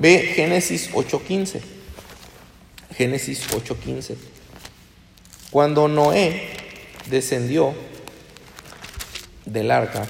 [0.00, 1.60] Ve Génesis 8:15.
[2.96, 4.16] Génesis 8:15.
[5.50, 6.50] Cuando Noé
[7.06, 7.74] descendió
[9.46, 10.06] del arca,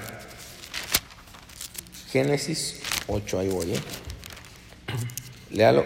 [2.11, 3.73] Génesis 8, ahí voy.
[3.73, 3.79] ¿eh?
[5.51, 5.85] Léalo,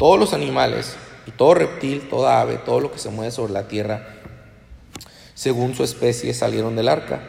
[0.00, 3.68] todos los animales y todo reptil, toda ave, todo lo que se mueve sobre la
[3.68, 4.16] tierra,
[5.34, 7.20] según su especie, salieron del arca.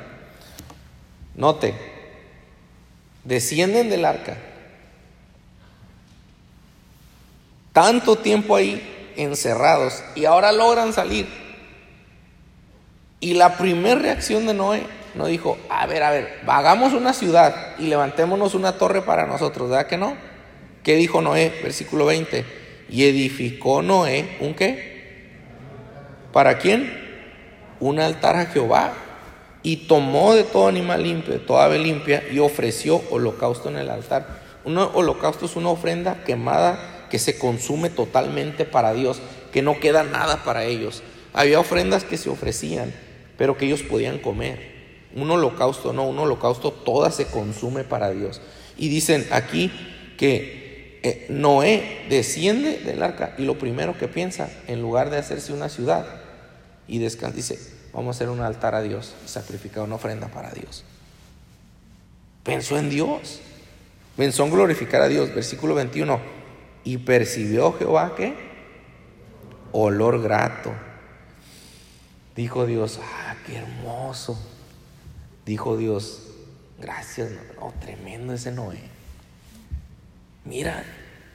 [1.36, 1.76] Note,
[3.26, 4.38] descienden del arca
[7.74, 11.28] tanto tiempo ahí encerrados y ahora logran salir.
[13.20, 17.76] Y la primera reacción de Noé no dijo, a ver, a ver, hagamos una ciudad
[17.80, 20.16] y levantémonos una torre para nosotros, ¿verdad que no?
[20.84, 21.60] ¿Qué dijo Noé?
[21.62, 22.61] Versículo 20.
[22.92, 24.92] Y edificó Noé un qué?
[26.34, 26.92] ¿Para quién?
[27.80, 28.94] Un altar a Jehová.
[29.64, 33.90] Y tomó de todo animal limpio, de toda ave limpia, y ofreció holocausto en el
[33.90, 34.42] altar.
[34.66, 40.04] Un holocausto es una ofrenda quemada que se consume totalmente para Dios, que no queda
[40.04, 41.04] nada para ellos.
[41.34, 42.94] Había ofrendas que se ofrecían,
[43.38, 44.72] pero que ellos podían comer.
[45.16, 48.42] Un holocausto no, un holocausto toda se consume para Dios.
[48.78, 49.72] Y dicen aquí
[50.18, 50.61] que
[51.04, 55.70] eh, Noé desciende del arca y lo primero que piensa, en lugar de hacerse una
[55.70, 56.06] ciudad
[56.88, 57.60] y descansa, dice,
[57.94, 60.84] vamos a hacer un altar a Dios sacrificar una ofrenda para Dios.
[62.44, 63.40] Pensó en Dios,
[64.18, 65.34] pensó en glorificar a Dios.
[65.34, 66.20] Versículo 21.
[66.84, 68.34] Y percibió Jehová que
[69.72, 70.74] olor grato.
[72.36, 74.40] Dijo Dios, ah, qué hermoso.
[75.46, 76.30] Dijo Dios,
[76.80, 78.91] gracias, no, tremendo ese Noé.
[80.46, 80.84] Mira,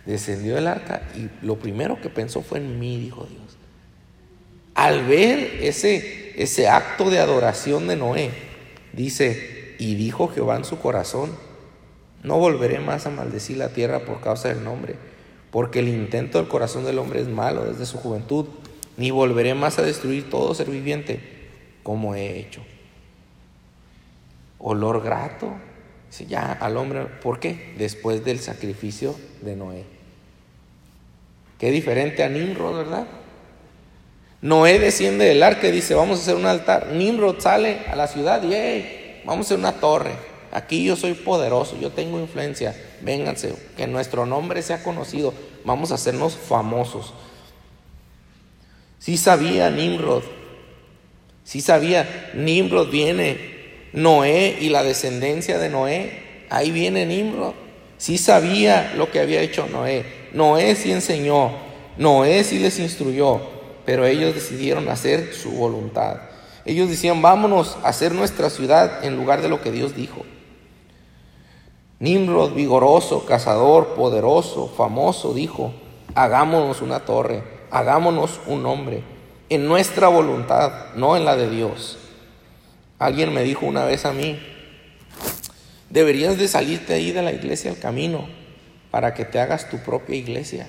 [0.05, 3.57] descendió el arca y lo primero que pensó fue en mí, dijo Dios.
[4.75, 8.31] Al ver ese, ese acto de adoración de Noé,
[8.93, 11.31] dice, y dijo Jehová en su corazón,
[12.23, 14.97] no volveré más a maldecir la tierra por causa del nombre
[15.57, 18.45] porque el intento del corazón del hombre es malo desde su juventud,
[18.99, 21.19] ni volveré más a destruir todo ser viviente
[21.83, 22.61] como he hecho.
[24.59, 25.55] Olor grato,
[26.11, 27.75] dice ya al hombre, ¿por qué?
[27.79, 29.85] Después del sacrificio de Noé.
[31.59, 33.07] Qué diferente a Nimrod, ¿verdad?
[34.43, 36.89] Noé desciende del arca y dice, vamos a hacer un altar.
[36.93, 40.13] Nimrod sale a la ciudad y, hey, vamos a hacer una torre.
[40.53, 42.75] Aquí yo soy poderoso, yo tengo influencia.
[43.01, 45.33] Vénganse, que nuestro nombre sea conocido.
[45.65, 47.15] Vamos a hacernos famosos.
[48.99, 50.23] Sí sabía Nimrod.
[51.45, 53.56] Sí sabía, Nimrod viene.
[53.97, 56.45] Noé y la descendencia de Noé.
[56.51, 57.55] Ahí viene Nimrod.
[57.97, 60.05] Sí sabía lo que había hecho Noé.
[60.35, 61.51] Noé sí enseñó.
[61.97, 63.41] Noé sí les instruyó.
[63.87, 66.19] Pero ellos decidieron hacer su voluntad.
[66.67, 70.27] Ellos decían, vámonos a hacer nuestra ciudad en lugar de lo que Dios dijo.
[71.99, 75.73] Nimrod, vigoroso, cazador, poderoso, famoso, dijo,
[76.15, 79.03] hagámonos una torre, hagámonos un hombre,
[79.49, 81.97] en nuestra voluntad, no en la de Dios.
[82.99, 84.39] Alguien me dijo una vez a mí,
[85.91, 88.27] deberías de salirte ahí de la iglesia al camino
[88.91, 90.69] para que te hagas tu propia iglesia.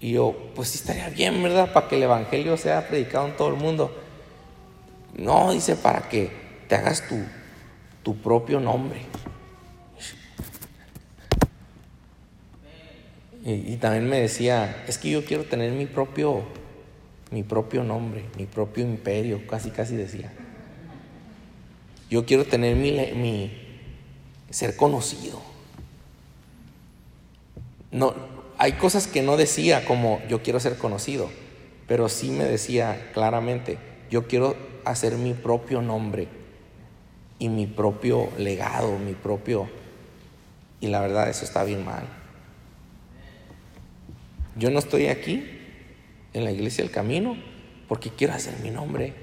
[0.00, 1.72] Y yo, pues estaría bien, ¿verdad?
[1.72, 3.94] Para que el Evangelio sea predicado en todo el mundo.
[5.16, 6.30] No, dice, para que
[6.68, 7.16] te hagas tu,
[8.02, 9.00] tu propio nombre.
[13.44, 16.42] Y, también me decía, es que yo quiero tener mi propio,
[17.30, 20.32] mi propio nombre, mi propio imperio, casi casi decía.
[22.10, 23.52] Yo quiero tener mi,
[24.50, 25.40] ser conocido.
[27.90, 28.14] No,
[28.56, 31.30] hay cosas que no decía como yo quiero ser conocido,
[31.86, 33.78] pero sí me decía claramente,
[34.10, 36.28] yo quiero hacer mi propio nombre
[37.38, 39.68] y mi propio legado, mi propio...
[40.80, 42.04] Y la verdad eso está bien mal.
[44.56, 45.57] Yo no estoy aquí
[46.38, 47.36] en la iglesia del camino
[47.88, 49.14] porque quiero hacer mi nombre.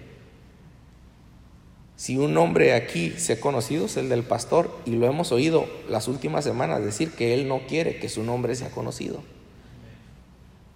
[1.96, 5.66] Si un nombre aquí se ha conocido es el del pastor y lo hemos oído
[5.90, 9.24] las últimas semanas decir que él no quiere que su nombre sea conocido.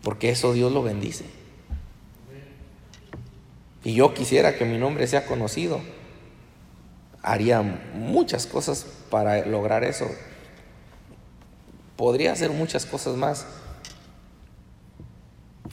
[0.02, 1.26] Porque eso Dios lo bendice.
[3.84, 5.82] Y yo quisiera que mi nombre sea conocido.
[7.22, 10.10] Haría muchas cosas para lograr eso.
[11.98, 13.46] Podría hacer muchas cosas más.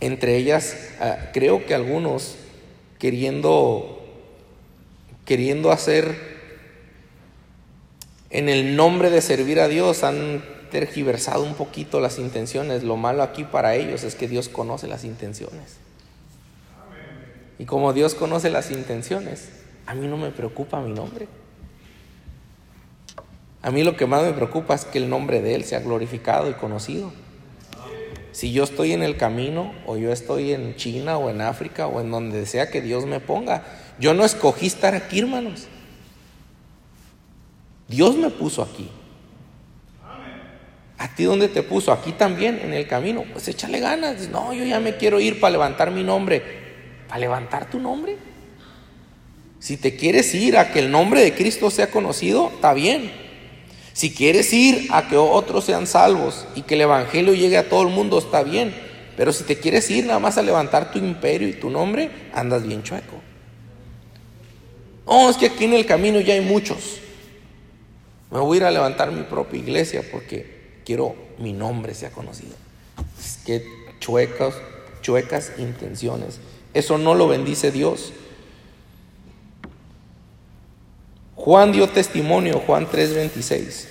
[0.01, 2.36] Entre ellas, ah, creo que algunos
[2.99, 4.03] queriendo
[5.26, 6.36] queriendo hacer
[8.30, 12.82] en el nombre de servir a Dios han tergiversado un poquito las intenciones.
[12.82, 15.76] Lo malo aquí para ellos es que Dios conoce las intenciones.
[17.59, 19.49] Y como Dios conoce las intenciones,
[19.86, 21.28] a mí no me preocupa mi nombre.
[23.62, 26.51] A mí lo que más me preocupa es que el nombre de Él sea glorificado
[26.51, 27.12] y conocido.
[28.37, 32.03] Si yo estoy en el camino o yo estoy en China o en África o
[32.03, 33.64] en donde sea que Dios me ponga,
[33.99, 35.68] yo no escogí estar aquí, hermanos.
[37.89, 38.91] Dios me puso aquí.
[40.99, 41.93] ¿A ti dónde te puso?
[41.93, 43.24] Aquí también, en el camino.
[43.32, 44.28] Pues échale ganas.
[44.28, 46.43] No, yo ya me quiero ir para levantar mi nombre.
[47.09, 48.18] ¿Para levantar tu nombre?
[49.61, 53.26] Si te quieres ir a que el nombre de Cristo sea conocido, está bien.
[53.97, 57.80] Si quieres ir a que otros sean salvos y que el Evangelio llegue a todo
[57.80, 58.74] el mundo, está bien.
[59.16, 62.66] Pero si te quieres ir nada más a levantar tu imperio y tu nombre, andas
[62.66, 63.16] bien chueco.
[65.07, 66.99] Oh, es que aquí en el camino ya hay muchos.
[68.30, 72.55] Me voy a ir a levantar mi propia iglesia porque quiero mi nombre sea conocido.
[73.18, 73.64] Es que
[73.99, 74.57] chuecas,
[75.01, 76.38] chuecas intenciones.
[76.74, 78.12] Eso no lo bendice Dios.
[81.37, 83.87] Juan dio testimonio, Juan 3:26.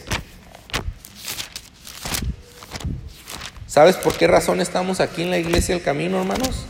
[3.68, 6.66] ¿Sabes por qué razón estamos aquí en la iglesia del camino, hermanos?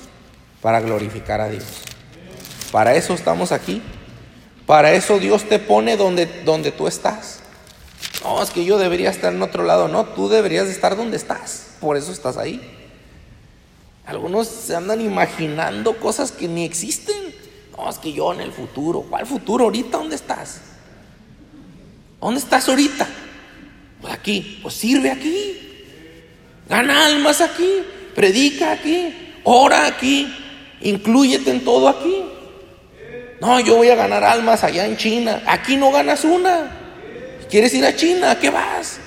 [0.62, 1.64] Para glorificar a Dios.
[2.72, 3.82] Para eso estamos aquí.
[4.66, 7.40] Para eso Dios te pone donde, donde tú estás.
[8.24, 9.88] No, es que yo debería estar en otro lado.
[9.88, 11.68] No, tú deberías estar donde estás.
[11.80, 12.60] Por eso estás ahí.
[14.06, 17.25] Algunos se andan imaginando cosas que ni existen.
[17.78, 19.02] No, es que yo en el futuro.
[19.02, 19.66] ¿Cuál futuro?
[19.66, 20.62] ¿Ahorita dónde estás?
[22.22, 23.08] ¿Dónde estás ahorita?
[24.02, 24.60] Pues aquí.
[24.62, 25.60] Pues sirve aquí.
[26.70, 27.84] Gana almas aquí.
[28.16, 29.14] Predica aquí.
[29.44, 30.34] Ora aquí.
[30.82, 32.24] Inclúyete en todo aquí.
[33.42, 35.44] No, yo voy a ganar almas allá en China.
[35.46, 36.72] Aquí no ganas una.
[37.50, 38.32] ¿Quieres ir a China?
[38.32, 39.00] ¿A qué vas?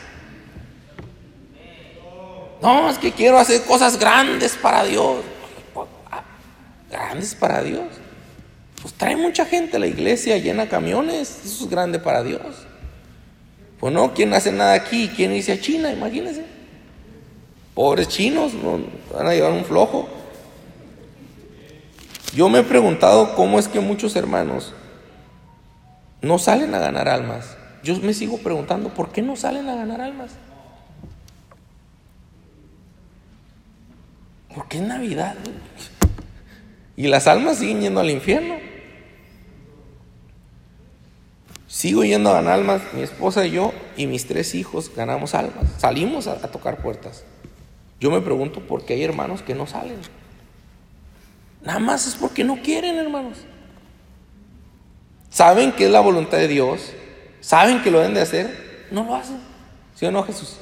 [2.60, 5.18] No, es que quiero hacer cosas grandes para Dios.
[6.90, 7.86] Grandes para Dios.
[8.82, 11.40] Pues trae mucha gente a la iglesia, llena camiones.
[11.44, 12.66] Eso es grande para Dios.
[13.80, 15.10] Pues no, ¿quién hace nada aquí?
[15.14, 15.92] ¿Quién dice a China?
[15.92, 16.44] Imagínense.
[17.74, 20.08] Pobres chinos, van a llevar un flojo.
[22.34, 24.74] Yo me he preguntado cómo es que muchos hermanos
[26.20, 27.56] no salen a ganar almas.
[27.82, 30.32] Yo me sigo preguntando, ¿por qué no salen a ganar almas?
[34.54, 35.36] Porque es Navidad.
[36.98, 38.56] Y las almas siguen yendo al infierno.
[41.68, 45.64] Sigo yendo a ganar almas, mi esposa y yo y mis tres hijos ganamos almas.
[45.78, 47.22] Salimos a, tocar puertas.
[48.00, 49.98] Yo me pregunto por qué hay hermanos que no salen.
[51.62, 53.38] Nada más es porque no quieren, hermanos.
[55.30, 56.80] Saben que es la voluntad de Dios,
[57.40, 59.38] saben que lo deben de hacer, no lo hacen.
[59.94, 60.56] ¿Sí o no, Jesús?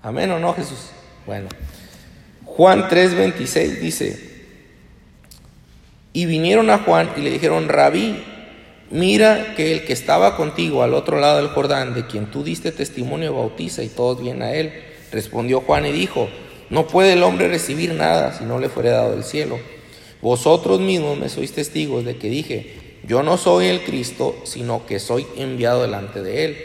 [0.00, 0.90] Amén o no, Jesús.
[1.26, 1.48] Bueno,
[2.44, 4.35] Juan 3:26 dice,
[6.16, 8.16] y vinieron a Juan y le dijeron, rabí,
[8.90, 12.72] mira que el que estaba contigo al otro lado del Jordán, de quien tú diste
[12.72, 14.72] testimonio, bautiza y todos vienen a él.
[15.12, 16.30] Respondió Juan y dijo,
[16.70, 19.58] no puede el hombre recibir nada si no le fuere dado del cielo.
[20.22, 25.00] Vosotros mismos me sois testigos de que dije, yo no soy el Cristo, sino que
[25.00, 26.56] soy enviado delante de él.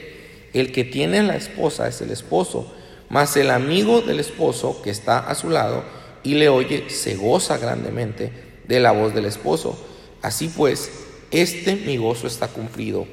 [0.53, 2.73] El que tiene la esposa es el esposo,
[3.09, 5.83] mas el amigo del esposo que está a su lado
[6.23, 9.77] y le oye se goza grandemente de la voz del esposo.
[10.21, 10.89] Así pues,
[11.29, 13.05] este mi gozo está cumplido.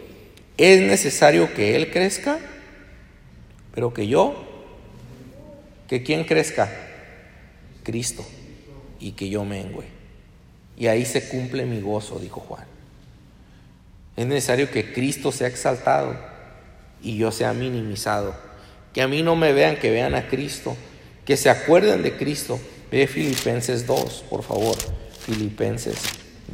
[0.57, 2.39] Es necesario que él crezca,
[3.75, 4.37] pero que yo,
[5.89, 6.71] que quien crezca,
[7.83, 8.25] Cristo,
[9.01, 9.87] y que yo mengüe.
[10.77, 12.65] Y ahí se cumple mi gozo, dijo Juan.
[14.17, 16.17] Es necesario que Cristo sea exaltado
[17.03, 18.35] y yo sea minimizado.
[18.93, 20.77] Que a mí no me vean, que vean a Cristo.
[21.25, 22.61] Que se acuerden de Cristo.
[22.93, 24.77] Ve Filipenses 2, por favor.
[25.29, 25.99] Filipenses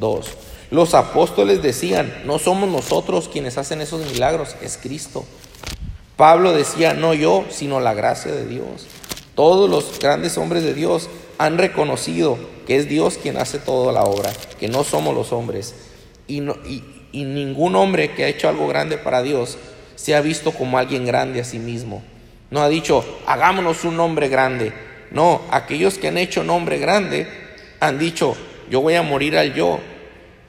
[0.00, 0.26] 2.
[0.70, 5.24] Los apóstoles decían, no somos nosotros quienes hacen esos milagros, es Cristo.
[6.16, 8.86] Pablo decía, no yo, sino la gracia de Dios.
[9.36, 11.08] Todos los grandes hombres de Dios
[11.38, 15.74] han reconocido que es Dios quien hace toda la obra, que no somos los hombres.
[16.26, 16.42] Y,
[17.12, 19.56] y ningún hombre que ha hecho algo grande para Dios
[19.94, 22.02] se ha visto como alguien grande a sí mismo.
[22.50, 24.72] No ha dicho, hagámonos un nombre grande.
[25.12, 27.28] No, aquellos que han hecho nombre grande
[27.80, 28.36] han dicho,
[28.70, 29.80] yo voy a morir al yo.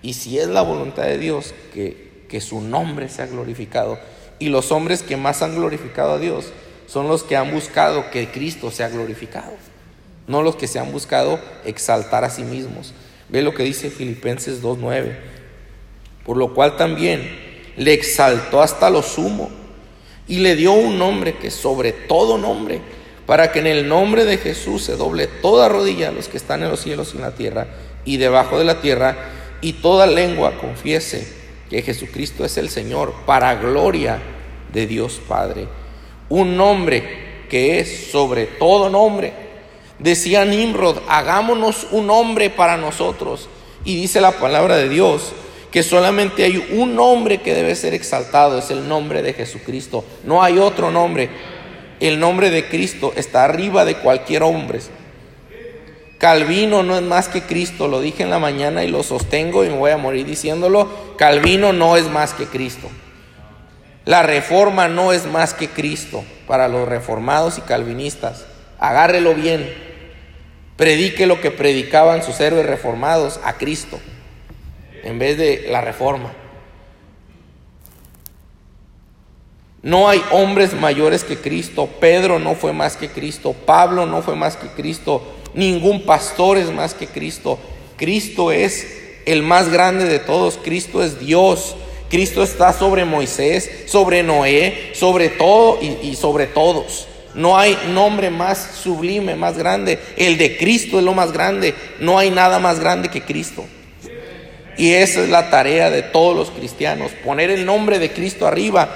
[0.02, 4.00] Y si es la voluntad de Dios que, que su nombre sea glorificado.
[4.40, 6.52] Y los hombres que más han glorificado a Dios
[6.88, 9.54] son los que han buscado que Cristo sea glorificado.
[10.28, 12.94] No los que se han buscado exaltar a sí mismos.
[13.30, 15.16] Ve lo que dice Filipenses 2.9.
[16.26, 17.46] Por lo cual también
[17.78, 19.50] le exaltó hasta lo sumo
[20.28, 22.82] y le dio un nombre que sobre todo nombre,
[23.26, 26.64] para que en el nombre de Jesús se doble toda rodilla a los que están
[26.64, 27.68] en los cielos y en la tierra
[28.06, 29.18] y debajo de la tierra,
[29.62, 31.28] y toda lengua confiese
[31.70, 34.22] que Jesucristo es el Señor, para gloria
[34.72, 35.68] de Dios Padre.
[36.30, 39.34] Un nombre que es sobre todo nombre.
[40.00, 43.50] Decía Nimrod, hagámonos un nombre para nosotros.
[43.84, 45.34] Y dice la palabra de Dios
[45.72, 50.06] que solamente hay un nombre que debe ser exaltado, es el nombre de Jesucristo.
[50.24, 51.30] No hay otro nombre.
[52.00, 54.80] El nombre de Cristo está arriba de cualquier hombre.
[56.26, 59.70] Calvino no es más que Cristo, lo dije en la mañana y lo sostengo y
[59.70, 60.90] me voy a morir diciéndolo.
[61.20, 62.90] Calvino no es más que Cristo.
[64.06, 68.48] La reforma no es más que Cristo para los reformados y calvinistas.
[68.80, 69.72] Agárrelo bien.
[70.78, 74.00] Predique lo que predicaban sus héroes reformados a Cristo
[75.04, 76.34] en vez de la reforma.
[79.84, 81.88] No hay hombres mayores que Cristo.
[82.00, 83.54] Pedro no fue más que Cristo.
[83.54, 85.36] Pablo no fue más que Cristo.
[85.56, 87.58] Ningún pastor es más que Cristo.
[87.96, 88.86] Cristo es
[89.26, 90.60] el más grande de todos.
[90.62, 91.78] Cristo es Dios.
[92.10, 97.08] Cristo está sobre Moisés, sobre Noé, sobre todo y, sobre todos.
[97.34, 99.98] No hay nombre más sublime, más grande.
[100.18, 101.74] El de Cristo es lo más grande.
[102.00, 103.66] No hay nada más grande que Cristo.
[104.78, 108.90] Y esa es la tarea de todos los cristianos, poner el nombre de Cristo arriba.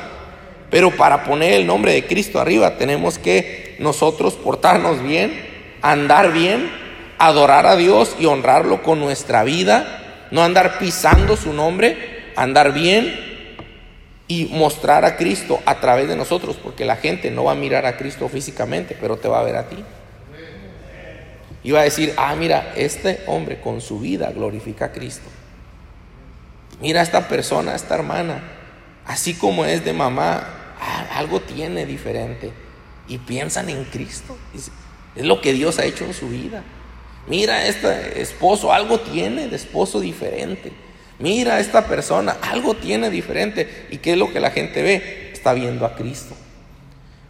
[0.70, 5.49] Pero para poner el nombre de Cristo arriba tenemos que nosotros portarnos bien,
[5.82, 6.70] andar bien,
[7.18, 13.28] adorar a Dios y honrarlo con nuestra vida, no andar pisando su nombre, andar bien
[14.28, 17.86] y mostrar a Cristo a través de nosotros, porque la gente no va a mirar
[17.86, 19.84] a Cristo físicamente, pero te va a ver a ti.
[21.64, 25.28] Y va a decir, ah, mira, este hombre con su vida glorifica a Cristo.
[26.80, 28.42] Mira esta persona, esta hermana,
[29.06, 30.76] así como es de mamá,
[31.14, 32.52] algo tiene diferente.
[33.08, 34.38] Y piensan en Cristo.
[35.20, 36.64] Es lo que Dios ha hecho en su vida.
[37.28, 40.72] Mira este esposo, algo tiene de esposo diferente.
[41.20, 43.88] Mira esta persona, algo tiene diferente.
[43.92, 45.32] ¿Y qué es lo que la gente ve?
[45.34, 46.38] Está viendo a Cristo.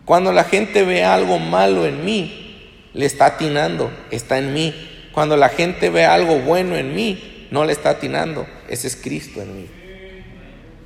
[0.06, 5.10] Cuando la gente ve algo malo en mí, le está atinando, está en mí.
[5.12, 9.42] Cuando la gente ve algo bueno en mí, no le está atinando, ese es Cristo
[9.42, 9.66] en mí.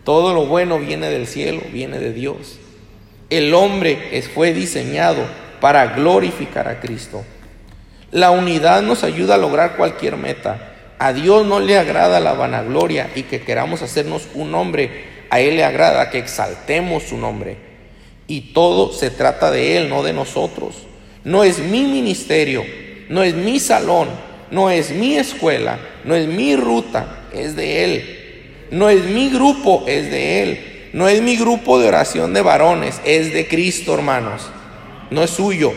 [0.06, 2.60] Todo lo bueno viene del cielo, viene de Dios.
[3.30, 7.24] El hombre fue diseñado para glorificar a Cristo.
[8.12, 10.74] La unidad nos ayuda a lograr cualquier meta.
[11.00, 15.06] A Dios no le agrada la vanagloria y que queramos hacernos un nombre.
[15.30, 17.56] A Él le agrada que exaltemos su nombre.
[18.28, 20.86] Y todo se trata de Él, no de nosotros.
[21.24, 22.66] No es mi ministerio,
[23.08, 24.10] no es mi salón,
[24.52, 28.68] no es mi escuela, no es mi ruta, es de Él.
[28.70, 30.90] No es mi grupo, es de Él.
[30.92, 34.52] No es mi grupo de oración de varones, es de Cristo, hermanos.
[35.10, 35.74] No es suyo.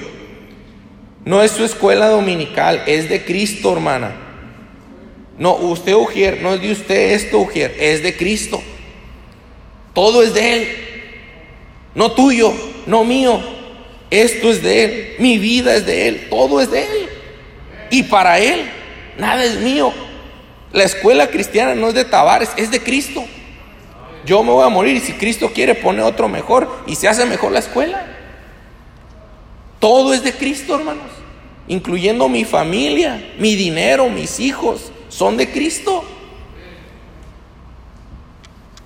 [1.25, 4.15] No es su escuela dominical, es de Cristo, hermana.
[5.39, 8.63] No, usted, Ujier, no es de usted esto, Ujier, es de Cristo.
[9.93, 10.69] Todo es de Él.
[11.95, 12.53] No tuyo,
[12.87, 13.41] no mío.
[14.11, 15.15] Esto es de Él.
[15.19, 16.27] Mi vida es de Él.
[16.31, 17.09] Todo es de Él.
[17.91, 18.71] Y para Él,
[19.19, 19.93] nada es mío.
[20.73, 23.25] La escuela cristiana no es de Tavares, es de Cristo.
[24.25, 27.25] Yo me voy a morir y si Cristo quiere pone otro mejor y se hace
[27.25, 28.16] mejor la escuela.
[29.81, 31.11] Todo es de Cristo, hermanos,
[31.69, 36.05] incluyendo mi familia, mi dinero, mis hijos, son de Cristo.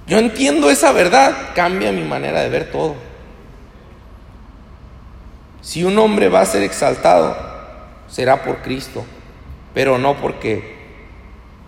[0.06, 2.96] Yo entiendo esa verdad, cambia mi manera de ver todo.
[5.60, 7.36] Si un hombre va a ser exaltado,
[8.08, 9.04] será por Cristo,
[9.72, 10.80] pero no porque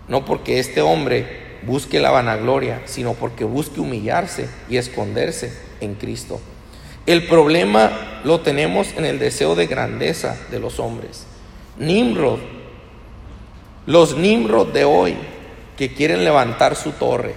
[0.07, 6.41] no porque este hombre busque la vanagloria, sino porque busque humillarse y esconderse en Cristo.
[7.05, 11.25] El problema lo tenemos en el deseo de grandeza de los hombres.
[11.77, 12.39] Nimrod,
[13.85, 15.15] los Nimrod de hoy
[15.75, 17.33] que quieren levantar su torre,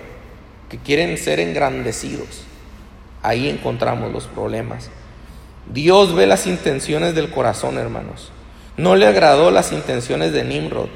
[0.68, 2.44] que quieren ser engrandecidos,
[3.22, 4.90] ahí encontramos los problemas.
[5.72, 8.30] Dios ve las intenciones del corazón, hermanos.
[8.76, 10.88] No le agradó las intenciones de Nimrod.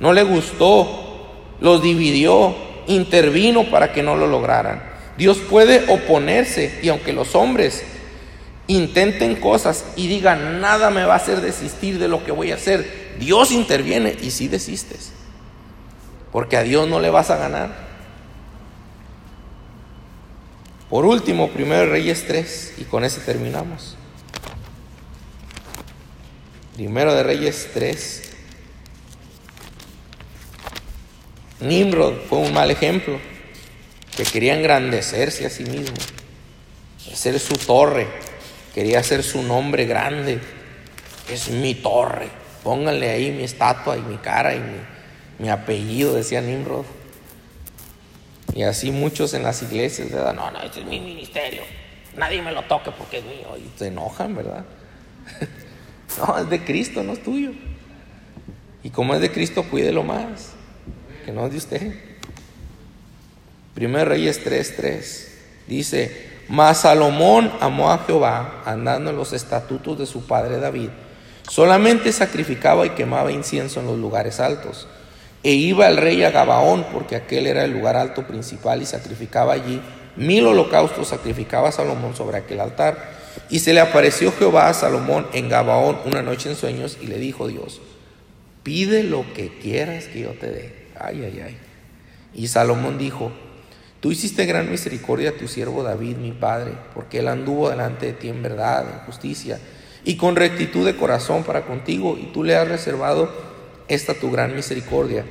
[0.00, 1.28] No le gustó.
[1.60, 2.54] Los dividió.
[2.86, 4.82] Intervino para que no lo lograran.
[5.18, 7.84] Dios puede oponerse y aunque los hombres
[8.66, 12.56] intenten cosas y digan nada me va a hacer desistir de lo que voy a
[12.56, 15.12] hacer, Dios interviene y si desistes.
[16.32, 17.84] Porque a Dios no le vas a ganar.
[20.90, 23.96] Por último, primero Reyes 3 y con ese terminamos.
[26.74, 28.22] Primero de Reyes 3.
[31.60, 33.18] Nimrod fue un mal ejemplo,
[34.16, 35.96] que quería engrandecerse a sí mismo,
[37.12, 38.06] hacer su torre,
[38.74, 40.40] quería hacer su nombre grande.
[41.30, 42.28] Es mi torre,
[42.62, 44.62] pónganle ahí mi estatua y mi cara y
[45.38, 46.84] mi, apellido, decía Nimrod.
[48.54, 50.34] Y así muchos en las iglesias, ¿verdad?
[50.34, 51.62] No, no, este es mi ministerio,
[52.16, 53.56] nadie me lo toque porque es mío.
[53.56, 54.64] Y se enojan, ¿verdad?
[56.16, 57.50] No, es de Cristo, no es tuyo.
[58.84, 60.52] Y como es de Cristo, cuídelo más,
[61.24, 61.94] que no es de usted.
[63.74, 65.28] Primero Reyes 3:3
[65.66, 70.90] dice, mas Salomón amó a Jehová andando en los estatutos de su padre David.
[71.48, 74.88] Solamente sacrificaba y quemaba incienso en los lugares altos.
[75.42, 79.52] E iba el rey a Gabaón, porque aquel era el lugar alto principal, y sacrificaba
[79.52, 79.80] allí
[80.16, 83.12] mil holocaustos, sacrificaba Salomón sobre aquel altar.
[83.50, 87.18] Y se le apareció Jehová a Salomón en Gabaón una noche en sueños y le
[87.18, 87.80] dijo Dios,
[88.62, 90.86] pide lo que quieras que yo te dé.
[90.98, 91.58] Ay, ay, ay.
[92.32, 93.32] Y Salomón dijo,
[94.04, 98.12] tú hiciste gran misericordia a tu siervo David, mi padre, porque él anduvo delante de
[98.12, 99.58] ti en verdad, en justicia
[100.04, 103.32] y con rectitud de corazón para contigo, y tú le has reservado
[103.88, 105.24] esta tu gran misericordia,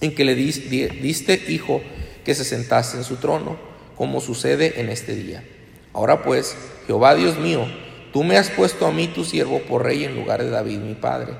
[0.00, 1.82] en que le diste hijo
[2.24, 3.58] que se sentase en su trono,
[3.98, 5.44] como sucede en este día.
[5.92, 6.56] Ahora pues,
[6.86, 7.66] Jehová Dios mío,
[8.14, 10.94] tú me has puesto a mí tu siervo por rey en lugar de David mi
[10.94, 11.34] padre.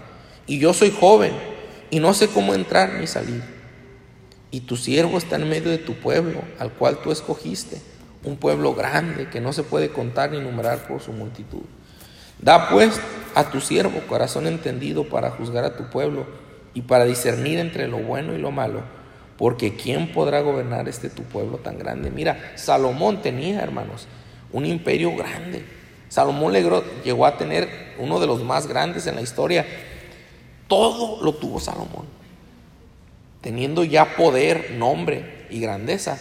[0.47, 1.33] Y yo soy joven
[1.89, 3.58] y no sé cómo entrar ni salir.
[4.51, 7.81] Y tu siervo está en medio de tu pueblo, al cual tú escogiste,
[8.25, 11.63] un pueblo grande que no se puede contar ni numerar por su multitud.
[12.41, 13.01] Da pues
[13.35, 16.27] a tu siervo corazón entendido para juzgar a tu pueblo
[16.75, 18.83] y para discernir entre lo bueno y lo malo,
[19.37, 22.11] porque ¿quién podrá gobernar este tu pueblo tan grande?
[22.11, 24.07] Mira, Salomón tenía, hermanos,
[24.53, 25.65] un imperio grande.
[26.09, 26.55] Salomón
[27.05, 27.69] llegó a tener
[27.99, 29.67] uno de los más grandes en la historia.
[30.69, 32.18] Todo lo tuvo Salomón.
[33.41, 36.19] Teniendo ya poder, nombre y grandeza,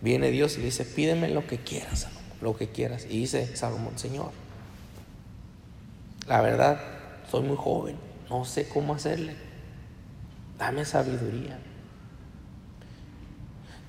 [0.00, 3.06] viene Dios y le dice, pídeme lo que quieras, Salomón, lo que quieras.
[3.08, 4.32] Y dice Salomón, Señor,
[6.26, 6.80] la verdad,
[7.30, 7.96] soy muy joven,
[8.28, 9.34] no sé cómo hacerle.
[10.58, 11.58] Dame sabiduría.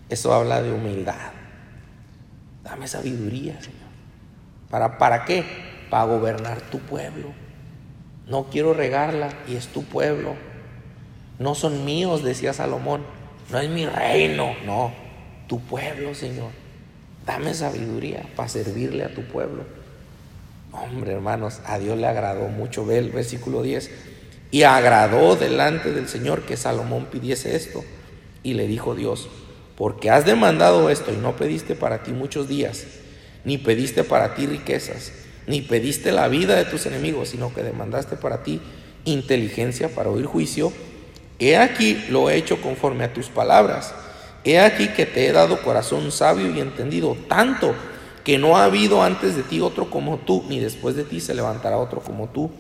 [0.09, 1.32] Eso habla de humildad.
[2.63, 3.79] Dame sabiduría, Señor.
[4.69, 5.43] ¿Para, ¿Para qué?
[5.89, 7.34] Para gobernar tu pueblo.
[8.27, 10.36] No quiero regarla y es tu pueblo.
[11.41, 13.01] No son míos, decía Salomón.
[13.49, 14.93] No es mi reino, no.
[15.47, 16.51] Tu pueblo, Señor.
[17.25, 19.63] Dame sabiduría para servirle a tu pueblo.
[20.71, 22.85] Hombre, hermanos, a Dios le agradó mucho.
[22.85, 23.89] Ve el versículo 10.
[24.51, 27.83] Y agradó delante del Señor que Salomón pidiese esto.
[28.43, 29.27] Y le dijo Dios,
[29.75, 32.85] porque has demandado esto y no pediste para ti muchos días,
[33.45, 35.11] ni pediste para ti riquezas,
[35.47, 38.61] ni pediste la vida de tus enemigos, sino que demandaste para ti
[39.05, 40.71] inteligencia para oír juicio,
[41.47, 43.93] he aquí lo he hecho conforme a tus palabras.
[44.43, 47.75] He aquí que te he dado corazón sabio y entendido, tanto
[48.23, 51.33] que no ha habido antes de ti otro como tú, ni después de ti se
[51.33, 52.51] levantará otro como tú.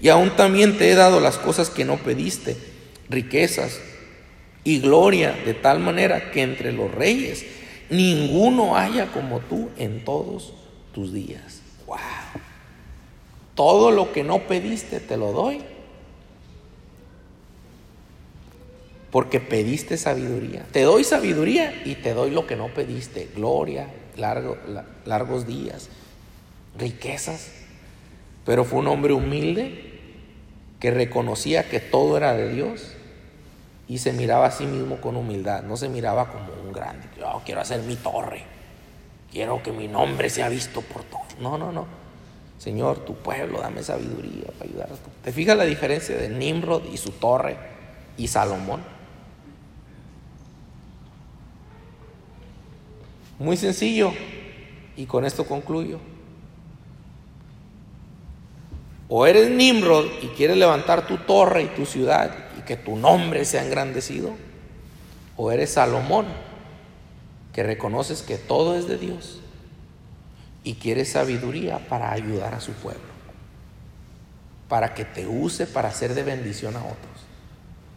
[0.00, 2.56] Y aún también te he dado las cosas que no pediste,
[3.08, 3.80] riquezas,
[4.64, 7.44] y gloria de tal manera que entre los reyes
[7.90, 10.54] ninguno haya como tú en todos
[10.94, 11.60] tus días.
[11.86, 11.98] Wow.
[13.54, 15.62] Todo lo que no pediste te lo doy.
[19.12, 20.64] Porque pediste sabiduría.
[20.72, 23.86] Te doy sabiduría y te doy lo que no pediste, gloria,
[24.16, 25.90] largos días,
[26.78, 27.52] riquezas.
[28.46, 30.00] Pero fue un hombre humilde
[30.80, 32.94] que reconocía que todo era de Dios
[33.86, 37.42] y se miraba a sí mismo con humildad, no se miraba como un grande, yo
[37.44, 38.42] quiero hacer mi torre,
[39.30, 41.38] quiero que mi nombre sea visto por todos.
[41.38, 41.86] No, no, no.
[42.58, 45.10] Señor, tu pueblo, dame sabiduría para ayudar a tu.
[45.22, 47.56] ¿Te fijas la diferencia de Nimrod y su torre
[48.16, 48.91] y Salomón?
[53.42, 54.12] Muy sencillo,
[54.96, 55.98] y con esto concluyo.
[59.08, 63.44] O eres Nimrod y quieres levantar tu torre y tu ciudad y que tu nombre
[63.44, 64.30] sea engrandecido,
[65.36, 66.26] o eres Salomón,
[67.52, 69.40] que reconoces que todo es de Dios
[70.62, 73.02] y quieres sabiduría para ayudar a su pueblo,
[74.68, 77.26] para que te use para ser de bendición a otros,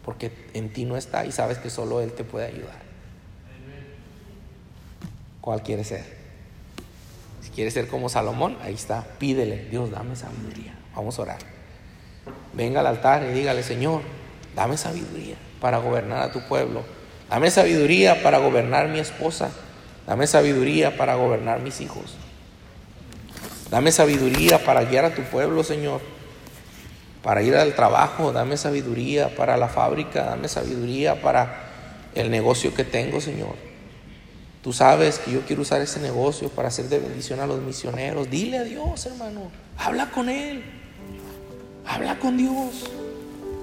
[0.04, 2.85] porque en ti no está y sabes que solo Él te puede ayudar.
[5.46, 6.02] ¿Cuál quieres ser?
[7.40, 10.76] Si quieres ser como Salomón, ahí está, pídele, Dios, dame sabiduría.
[10.92, 11.38] Vamos a orar.
[12.52, 14.02] Venga al altar y dígale, Señor,
[14.56, 16.82] dame sabiduría para gobernar a tu pueblo.
[17.30, 19.50] Dame sabiduría para gobernar mi esposa.
[20.04, 22.16] Dame sabiduría para gobernar mis hijos.
[23.70, 26.00] Dame sabiduría para guiar a tu pueblo, Señor.
[27.22, 31.68] Para ir al trabajo, dame sabiduría para la fábrica, dame sabiduría para
[32.16, 33.65] el negocio que tengo, Señor.
[34.66, 38.28] Tú sabes que yo quiero usar ese negocio para hacer de bendición a los misioneros.
[38.28, 39.42] Dile a Dios, hermano.
[39.78, 40.64] Habla con Él.
[41.86, 42.90] Habla con Dios.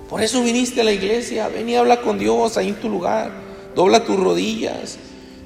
[0.10, 1.50] Por eso viniste a la iglesia.
[1.50, 3.34] Ven y habla con Dios ahí en tu lugar.
[3.76, 4.98] Dobla tus rodillas.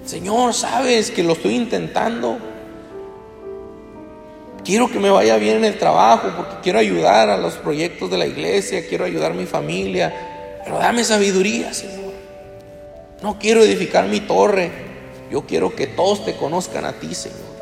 [0.06, 2.38] Señor, sabes que lo estoy intentando.
[4.64, 8.20] Quiero que me vaya bien en el trabajo porque quiero ayudar a los proyectos de
[8.20, 10.62] la iglesia, quiero ayudar a mi familia.
[10.64, 12.14] Pero dame sabiduría, Señor.
[13.24, 14.86] No quiero edificar mi torre
[15.32, 17.58] yo quiero que todos te conozcan a ti, Señor.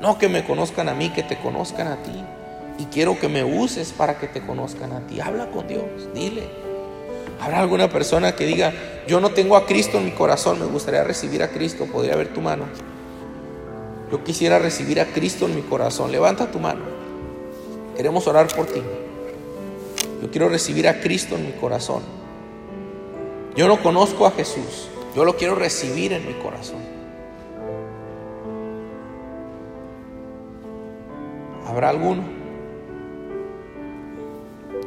[0.00, 2.24] No que me conozcan a mí, que te conozcan a ti.
[2.78, 5.20] Y quiero que me uses para que te conozcan a ti.
[5.20, 5.84] Habla con Dios,
[6.14, 6.48] dile.
[7.40, 8.72] Habrá alguna persona que diga,
[9.06, 11.86] yo no tengo a Cristo en mi corazón, me gustaría recibir a Cristo.
[11.86, 12.64] Podría ver tu mano.
[14.10, 16.12] Yo quisiera recibir a Cristo en mi corazón.
[16.12, 16.84] Levanta tu mano.
[17.96, 18.82] Queremos orar por ti.
[20.22, 22.02] Yo quiero recibir a Cristo en mi corazón.
[23.56, 24.88] Yo no conozco a Jesús.
[25.18, 26.78] Yo lo quiero recibir en mi corazón.
[31.66, 32.22] ¿Habrá alguno?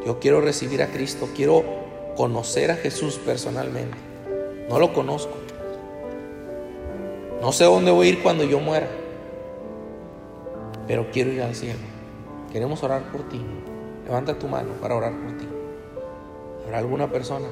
[0.06, 1.66] Yo quiero recibir a Cristo, quiero
[2.16, 3.98] conocer a Jesús personalmente.
[4.70, 5.34] No lo conozco.
[7.42, 8.88] No sé dónde voy a ir cuando yo muera,
[10.88, 11.82] pero quiero ir al cielo.
[12.54, 13.42] Queremos orar por ti.
[14.06, 15.48] Levanta tu mano para orar por ti.
[16.64, 17.50] ¿Habrá alguna persona?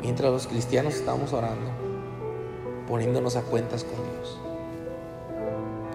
[0.00, 1.70] Mientras los cristianos estábamos orando,
[2.86, 4.38] poniéndonos a cuentas con Dios.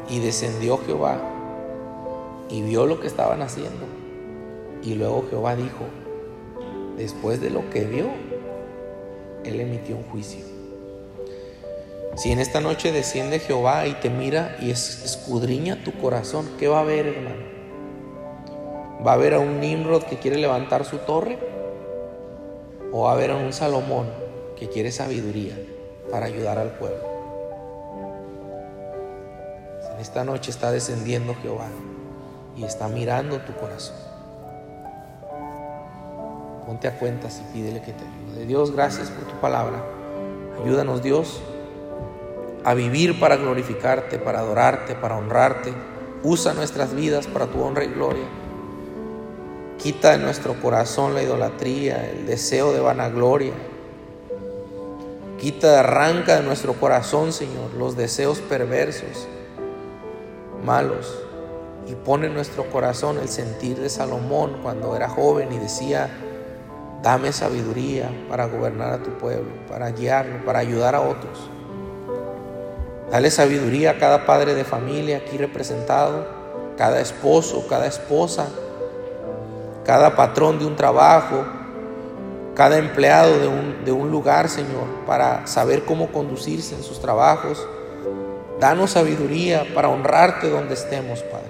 [0.09, 1.21] Y descendió Jehová
[2.49, 3.85] y vio lo que estaban haciendo.
[4.83, 5.85] Y luego Jehová dijo,
[6.97, 8.07] después de lo que vio,
[9.45, 10.43] Él emitió un juicio.
[12.15, 16.81] Si en esta noche desciende Jehová y te mira y escudriña tu corazón, ¿qué va
[16.81, 17.51] a ver, hermano?
[19.05, 21.39] ¿Va a ver a un Nimrod que quiere levantar su torre?
[22.91, 24.07] O va a haber un Salomón
[24.57, 25.57] que quiere sabiduría
[26.11, 27.11] para ayudar al pueblo.
[29.93, 31.67] En esta noche está descendiendo Jehová
[32.55, 33.95] y está mirando tu corazón.
[36.65, 38.45] Ponte a cuentas y pídele que te ayude.
[38.45, 39.83] Dios, gracias por tu palabra.
[40.63, 41.41] Ayúdanos, Dios,
[42.63, 45.73] a vivir para glorificarte, para adorarte, para honrarte.
[46.23, 48.25] Usa nuestras vidas para tu honra y gloria.
[49.81, 53.53] Quita de nuestro corazón la idolatría, el deseo de vanagloria.
[55.39, 59.27] Quita, arranca de nuestro corazón, Señor, los deseos perversos,
[60.63, 61.17] malos.
[61.87, 66.11] Y pone en nuestro corazón el sentir de Salomón cuando era joven y decía,
[67.01, 71.49] dame sabiduría para gobernar a tu pueblo, para guiarlo, para ayudar a otros.
[73.09, 76.27] Dale sabiduría a cada padre de familia aquí representado,
[76.77, 78.47] cada esposo, cada esposa
[79.85, 81.43] cada patrón de un trabajo,
[82.55, 87.67] cada empleado de un, de un lugar, Señor, para saber cómo conducirse en sus trabajos.
[88.59, 91.49] Danos sabiduría para honrarte donde estemos, Padre.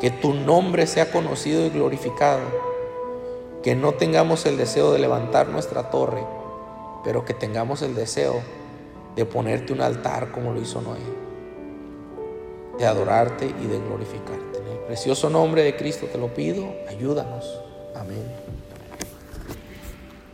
[0.00, 2.42] Que tu nombre sea conocido y glorificado.
[3.62, 6.24] Que no tengamos el deseo de levantar nuestra torre,
[7.02, 8.40] pero que tengamos el deseo
[9.16, 11.00] de ponerte un altar como lo hizo Noé.
[12.78, 14.47] De adorarte y de glorificarte.
[14.86, 17.60] Precioso nombre de Cristo te lo pido, ayúdanos.
[17.94, 18.24] Amén.